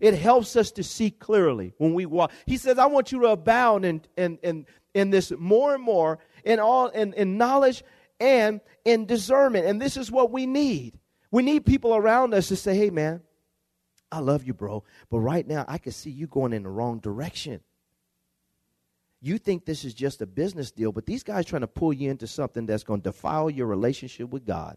It 0.00 0.14
helps 0.14 0.56
us 0.56 0.70
to 0.72 0.82
see 0.82 1.10
clearly 1.10 1.72
when 1.78 1.94
we 1.94 2.06
walk. 2.06 2.32
He 2.44 2.56
says, 2.56 2.78
I 2.78 2.86
want 2.86 3.12
you 3.12 3.20
to 3.20 3.28
abound 3.28 3.84
in, 3.84 4.02
in, 4.16 4.38
in, 4.42 4.66
in 4.94 5.10
this 5.10 5.32
more 5.38 5.74
and 5.74 5.82
more 5.82 6.18
in 6.44 6.60
all 6.60 6.88
in, 6.88 7.12
in 7.14 7.38
knowledge 7.38 7.82
and 8.20 8.60
in 8.84 9.06
discernment. 9.06 9.66
And 9.66 9.80
this 9.80 9.96
is 9.96 10.10
what 10.10 10.30
we 10.30 10.46
need. 10.46 10.98
We 11.30 11.42
need 11.42 11.66
people 11.66 11.94
around 11.94 12.34
us 12.34 12.48
to 12.48 12.56
say, 12.56 12.76
hey 12.76 12.90
man, 12.90 13.22
I 14.10 14.20
love 14.20 14.44
you, 14.44 14.54
bro. 14.54 14.84
But 15.10 15.20
right 15.20 15.46
now 15.46 15.64
I 15.66 15.78
can 15.78 15.92
see 15.92 16.10
you 16.10 16.26
going 16.26 16.52
in 16.52 16.62
the 16.62 16.68
wrong 16.68 17.00
direction. 17.00 17.60
You 19.26 19.38
think 19.38 19.64
this 19.64 19.84
is 19.84 19.92
just 19.92 20.22
a 20.22 20.26
business 20.26 20.70
deal, 20.70 20.92
but 20.92 21.04
these 21.04 21.24
guys 21.24 21.46
trying 21.46 21.62
to 21.62 21.66
pull 21.66 21.92
you 21.92 22.08
into 22.08 22.28
something 22.28 22.64
that's 22.64 22.84
going 22.84 23.00
to 23.00 23.10
defile 23.10 23.50
your 23.50 23.66
relationship 23.66 24.30
with 24.30 24.46
God. 24.46 24.76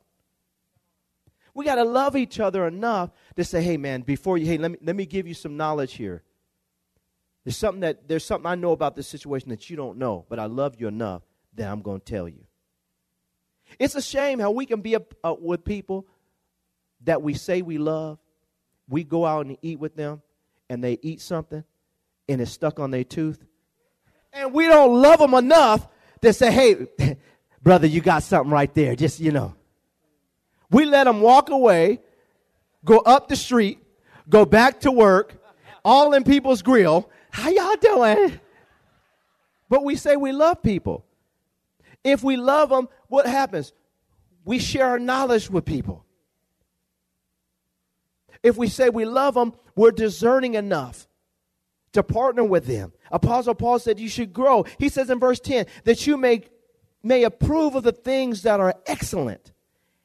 We 1.54 1.66
got 1.66 1.76
to 1.76 1.84
love 1.84 2.16
each 2.16 2.40
other 2.40 2.66
enough 2.66 3.12
to 3.36 3.44
say, 3.44 3.62
hey, 3.62 3.78
man, 3.78 4.02
before 4.02 4.40
you, 4.40 4.48
hey, 4.48 4.58
let 4.58 4.72
me, 4.72 4.78
let 4.82 4.96
me 4.96 5.06
give 5.06 5.28
you 5.28 5.36
some 5.36 5.56
knowledge 5.56 5.94
here. 5.94 6.24
There's 7.44 7.58
something 7.58 7.82
that 7.82 8.08
there's 8.08 8.26
something 8.26 8.50
I 8.50 8.56
know 8.56 8.72
about 8.72 8.96
this 8.96 9.08
situation 9.08 9.50
that 9.50 9.70
you 9.70 9.76
don't 9.76 10.00
know, 10.00 10.26
but 10.30 10.40
I 10.40 10.46
love 10.46 10.78
you 10.80 10.88
enough 10.88 11.22
that 11.54 11.72
I'm 11.72 11.84
going 11.84 12.00
to 12.00 12.06
tell 12.12 12.28
you. 12.28 12.44
It's 13.78 13.94
a 13.94 14.02
shame 14.02 14.40
how 14.40 14.50
we 14.50 14.66
can 14.66 14.82
be 14.82 14.96
uh, 14.96 15.36
with 15.40 15.64
people 15.64 16.08
that 17.02 17.22
we 17.22 17.36
say 17.36 17.62
we 17.62 17.78
love. 17.78 18.18
We 18.88 19.04
go 19.04 19.28
out 19.28 19.46
and 19.46 19.60
eat 19.62 19.78
with 19.78 19.96
them, 19.96 20.24
and 20.72 20.84
they 20.84 20.98
eat 21.04 21.22
something, 21.22 21.64
and 22.28 22.42
it's 22.42 22.50
stuck 22.50 22.80
on 22.80 22.90
their 22.90 23.04
tooth, 23.04 23.46
and 24.34 24.54
we 24.54 24.68
don't 24.68 25.02
love 25.02 25.20
them 25.20 25.34
enough 25.34 25.88
to 26.22 26.34
say, 26.34 26.52
"Hey, 26.52 26.88
brother, 27.64 27.88
you 27.88 28.02
got 28.02 28.24
something 28.24 28.52
right 28.52 28.74
there." 28.74 28.96
Just 28.96 29.20
you 29.20 29.32
know, 29.32 29.56
we 30.70 30.86
let 30.86 31.06
them 31.06 31.22
walk 31.22 31.50
away, 31.50 32.00
go 32.86 33.00
up 33.00 33.28
the 33.28 33.36
street, 33.36 33.80
go 34.28 34.46
back 34.46 34.82
to 34.82 34.92
work, 34.92 35.36
all 35.84 36.14
in 36.14 36.24
people's 36.24 36.62
grill. 36.62 37.10
How 37.32 37.50
y'all 37.50 37.76
doing? 37.76 38.40
But 39.70 39.84
we 39.84 39.96
say 39.96 40.16
we 40.16 40.32
love 40.32 40.64
people. 40.64 41.06
If 42.04 42.24
we 42.24 42.38
love 42.38 42.70
them, 42.70 42.90
what 43.08 43.28
happens? 43.28 43.74
We 44.46 44.58
share 44.58 44.88
our 44.88 45.00
knowledge 45.00 45.50
with 45.50 45.66
people. 45.66 46.06
If 48.42 48.58
we 48.58 48.68
say 48.68 48.90
we 48.90 49.06
love 49.06 49.34
them, 49.34 49.54
we're 49.76 49.92
discerning 49.92 50.56
enough 50.56 51.09
to 51.94 52.04
partner 52.04 52.44
with 52.44 52.66
them. 52.66 52.94
Apostle 53.12 53.56
Paul 53.56 53.80
said 53.80 54.00
you 54.00 54.10
should 54.10 54.34
grow. 54.34 54.66
He 54.78 54.90
says 54.90 55.10
in 55.10 55.20
verse 55.20 55.40
10 55.40 55.66
that 55.86 56.06
you 56.06 56.18
may, 56.18 56.44
may 57.04 57.24
approve 57.24 57.76
of 57.76 57.84
the 57.84 57.92
things 57.92 58.44
that 58.44 58.60
are 58.60 58.76
excellent 58.86 59.52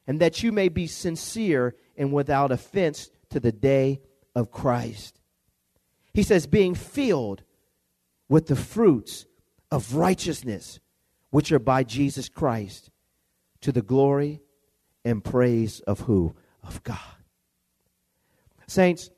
and 0.06 0.20
that 0.20 0.42
you 0.42 0.52
may 0.52 0.68
be 0.68 0.86
sincere 0.86 1.74
and 1.96 2.12
without 2.12 2.52
offense 2.52 3.10
to 3.30 3.40
the 3.40 3.52
day 3.52 4.00
of 4.34 4.50
Christ. 4.50 5.20
He 6.12 6.22
says, 6.22 6.46
being 6.46 6.74
filled 6.74 7.42
with 8.28 8.46
the 8.46 8.56
fruits 8.56 9.26
of 9.70 9.94
righteousness, 9.94 10.78
which 11.30 11.50
are 11.52 11.58
by 11.58 11.82
Jesus 11.82 12.28
Christ, 12.28 12.90
to 13.60 13.72
the 13.72 13.82
glory 13.82 14.40
and 15.04 15.22
praise 15.22 15.80
of 15.80 16.00
who? 16.00 16.34
Of 16.62 16.82
God. 16.84 16.98
Saints, 18.66 19.10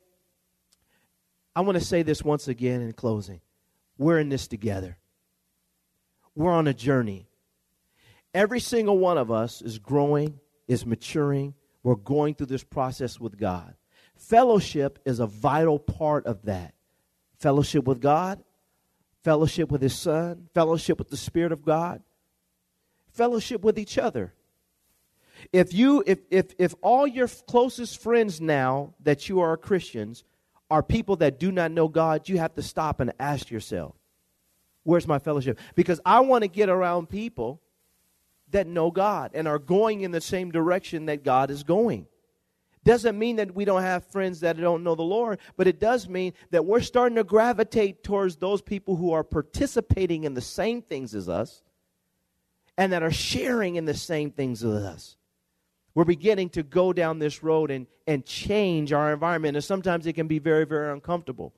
I 1.56 1.62
want 1.62 1.78
to 1.78 1.84
say 1.84 2.02
this 2.02 2.22
once 2.22 2.48
again 2.48 2.82
in 2.82 2.92
closing. 2.92 3.40
We're 3.96 4.18
in 4.18 4.28
this 4.28 4.46
together. 4.46 4.98
We're 6.34 6.52
on 6.52 6.68
a 6.68 6.74
journey. 6.74 7.28
Every 8.34 8.60
single 8.60 8.98
one 8.98 9.16
of 9.16 9.30
us 9.30 9.62
is 9.62 9.78
growing 9.78 10.38
is 10.68 10.84
maturing. 10.84 11.54
We're 11.82 11.94
going 11.94 12.34
through 12.34 12.48
this 12.48 12.62
process 12.62 13.18
with 13.18 13.38
God. 13.38 13.74
Fellowship 14.16 14.98
is 15.06 15.18
a 15.18 15.26
vital 15.26 15.78
part 15.78 16.26
of 16.26 16.42
that. 16.42 16.74
Fellowship 17.38 17.86
with 17.86 18.02
God, 18.02 18.42
fellowship 19.24 19.70
with 19.70 19.80
His 19.80 19.94
Son, 19.94 20.48
fellowship 20.52 20.98
with 20.98 21.08
the 21.08 21.16
Spirit 21.16 21.52
of 21.52 21.64
God, 21.64 22.02
fellowship 23.12 23.62
with 23.62 23.78
each 23.78 23.96
other. 23.96 24.34
If 25.54 25.72
you 25.72 26.02
if 26.06 26.18
if 26.30 26.54
if 26.58 26.74
all 26.82 27.06
your 27.06 27.28
closest 27.28 28.02
friends 28.02 28.42
now 28.42 28.94
that 29.00 29.30
you 29.30 29.40
are 29.40 29.56
Christians 29.56 30.22
are 30.70 30.82
people 30.82 31.16
that 31.16 31.38
do 31.38 31.52
not 31.52 31.70
know 31.70 31.88
God, 31.88 32.28
you 32.28 32.38
have 32.38 32.54
to 32.54 32.62
stop 32.62 33.00
and 33.00 33.12
ask 33.18 33.50
yourself, 33.50 33.94
where's 34.82 35.06
my 35.06 35.18
fellowship? 35.18 35.58
Because 35.74 36.00
I 36.04 36.20
want 36.20 36.42
to 36.42 36.48
get 36.48 36.68
around 36.68 37.08
people 37.08 37.60
that 38.50 38.66
know 38.66 38.90
God 38.90 39.32
and 39.34 39.46
are 39.48 39.58
going 39.58 40.02
in 40.02 40.10
the 40.10 40.20
same 40.20 40.50
direction 40.50 41.06
that 41.06 41.24
God 41.24 41.50
is 41.50 41.62
going. 41.62 42.06
Doesn't 42.84 43.18
mean 43.18 43.36
that 43.36 43.52
we 43.52 43.64
don't 43.64 43.82
have 43.82 44.06
friends 44.06 44.40
that 44.40 44.56
don't 44.60 44.84
know 44.84 44.94
the 44.94 45.02
Lord, 45.02 45.40
but 45.56 45.66
it 45.66 45.80
does 45.80 46.08
mean 46.08 46.34
that 46.50 46.64
we're 46.64 46.80
starting 46.80 47.16
to 47.16 47.24
gravitate 47.24 48.04
towards 48.04 48.36
those 48.36 48.62
people 48.62 48.94
who 48.94 49.12
are 49.12 49.24
participating 49.24 50.22
in 50.22 50.34
the 50.34 50.40
same 50.40 50.82
things 50.82 51.12
as 51.12 51.28
us 51.28 51.64
and 52.78 52.92
that 52.92 53.02
are 53.02 53.10
sharing 53.10 53.74
in 53.74 53.86
the 53.86 53.94
same 53.94 54.30
things 54.30 54.62
as 54.62 54.84
us. 54.84 55.15
We're 55.96 56.04
beginning 56.04 56.50
to 56.50 56.62
go 56.62 56.92
down 56.92 57.20
this 57.20 57.42
road 57.42 57.70
and, 57.70 57.86
and 58.06 58.22
change 58.26 58.92
our 58.92 59.14
environment, 59.14 59.56
and 59.56 59.64
sometimes 59.64 60.06
it 60.06 60.12
can 60.12 60.26
be 60.26 60.38
very, 60.38 60.66
very 60.66 60.92
uncomfortable. 60.92 61.54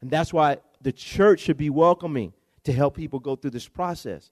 And 0.00 0.08
that's 0.08 0.32
why 0.32 0.58
the 0.80 0.92
church 0.92 1.40
should 1.40 1.56
be 1.56 1.70
welcoming 1.70 2.34
to 2.62 2.72
help 2.72 2.94
people 2.94 3.18
go 3.18 3.34
through 3.34 3.50
this 3.50 3.66
process. 3.66 4.30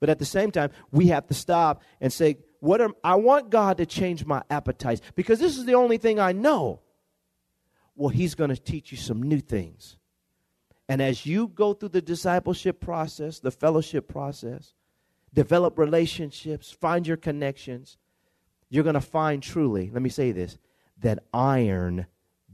But 0.00 0.08
at 0.08 0.18
the 0.18 0.24
same 0.24 0.50
time, 0.50 0.70
we 0.90 1.06
have 1.06 1.28
to 1.28 1.34
stop 1.34 1.82
and 2.00 2.12
say, 2.12 2.38
what 2.58 2.80
am, 2.80 2.94
I 3.04 3.14
want 3.14 3.48
God 3.48 3.76
to 3.76 3.86
change 3.86 4.26
my 4.26 4.42
appetites 4.50 5.00
because 5.14 5.38
this 5.38 5.56
is 5.56 5.66
the 5.66 5.74
only 5.74 5.96
thing 5.96 6.18
I 6.18 6.32
know. 6.32 6.80
Well, 7.94 8.08
He's 8.08 8.34
going 8.34 8.50
to 8.50 8.60
teach 8.60 8.90
you 8.90 8.98
some 8.98 9.22
new 9.22 9.38
things. 9.38 9.98
And 10.88 11.00
as 11.00 11.24
you 11.24 11.46
go 11.46 11.74
through 11.74 11.90
the 11.90 12.02
discipleship 12.02 12.80
process, 12.80 13.38
the 13.38 13.52
fellowship 13.52 14.08
process, 14.08 14.74
develop 15.32 15.78
relationships, 15.78 16.72
find 16.72 17.06
your 17.06 17.16
connections, 17.16 17.96
you're 18.70 18.84
going 18.84 18.94
to 18.94 19.00
find 19.00 19.42
truly, 19.42 19.90
let 19.92 20.00
me 20.00 20.08
say 20.08 20.32
this, 20.32 20.56
that 21.02 21.22
iron 21.34 22.06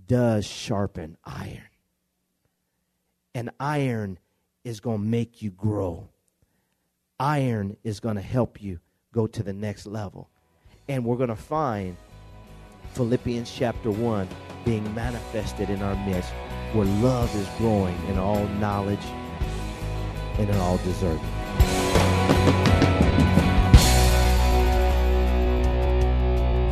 does 0.09 0.47
sharpen 0.47 1.17
iron. 1.25 1.63
And 3.35 3.51
iron 3.61 4.19
is 4.65 4.81
going 4.81 4.99
to 4.99 5.05
make 5.05 5.43
you 5.43 5.51
grow 5.51 6.09
iron 7.19 7.77
is 7.83 8.01
going 8.01 8.17
to 8.17 8.23
help 8.23 8.63
you 8.63 8.79
go 9.13 9.27
to 9.27 9.43
the 9.43 9.53
next 9.53 9.87
level. 9.87 10.29
And 10.89 11.05
we're 11.05 11.17
going 11.17 11.31
to 11.31 11.37
find 11.37 11.97
Philippians 12.93 13.51
chapter 13.51 13.91
1 13.91 14.29
being 14.65 14.95
manifested 14.95 15.71
in 15.71 15.83
our 15.83 15.97
midst 16.07 16.31
where 16.73 16.87
love 16.87 17.35
is 17.37 17.49
growing 17.59 17.97
in 18.09 18.19
all 18.19 18.47
knowledge 18.61 19.05
and 20.39 20.49
in 20.49 20.57
all 20.57 20.77
deserving. 20.79 22.96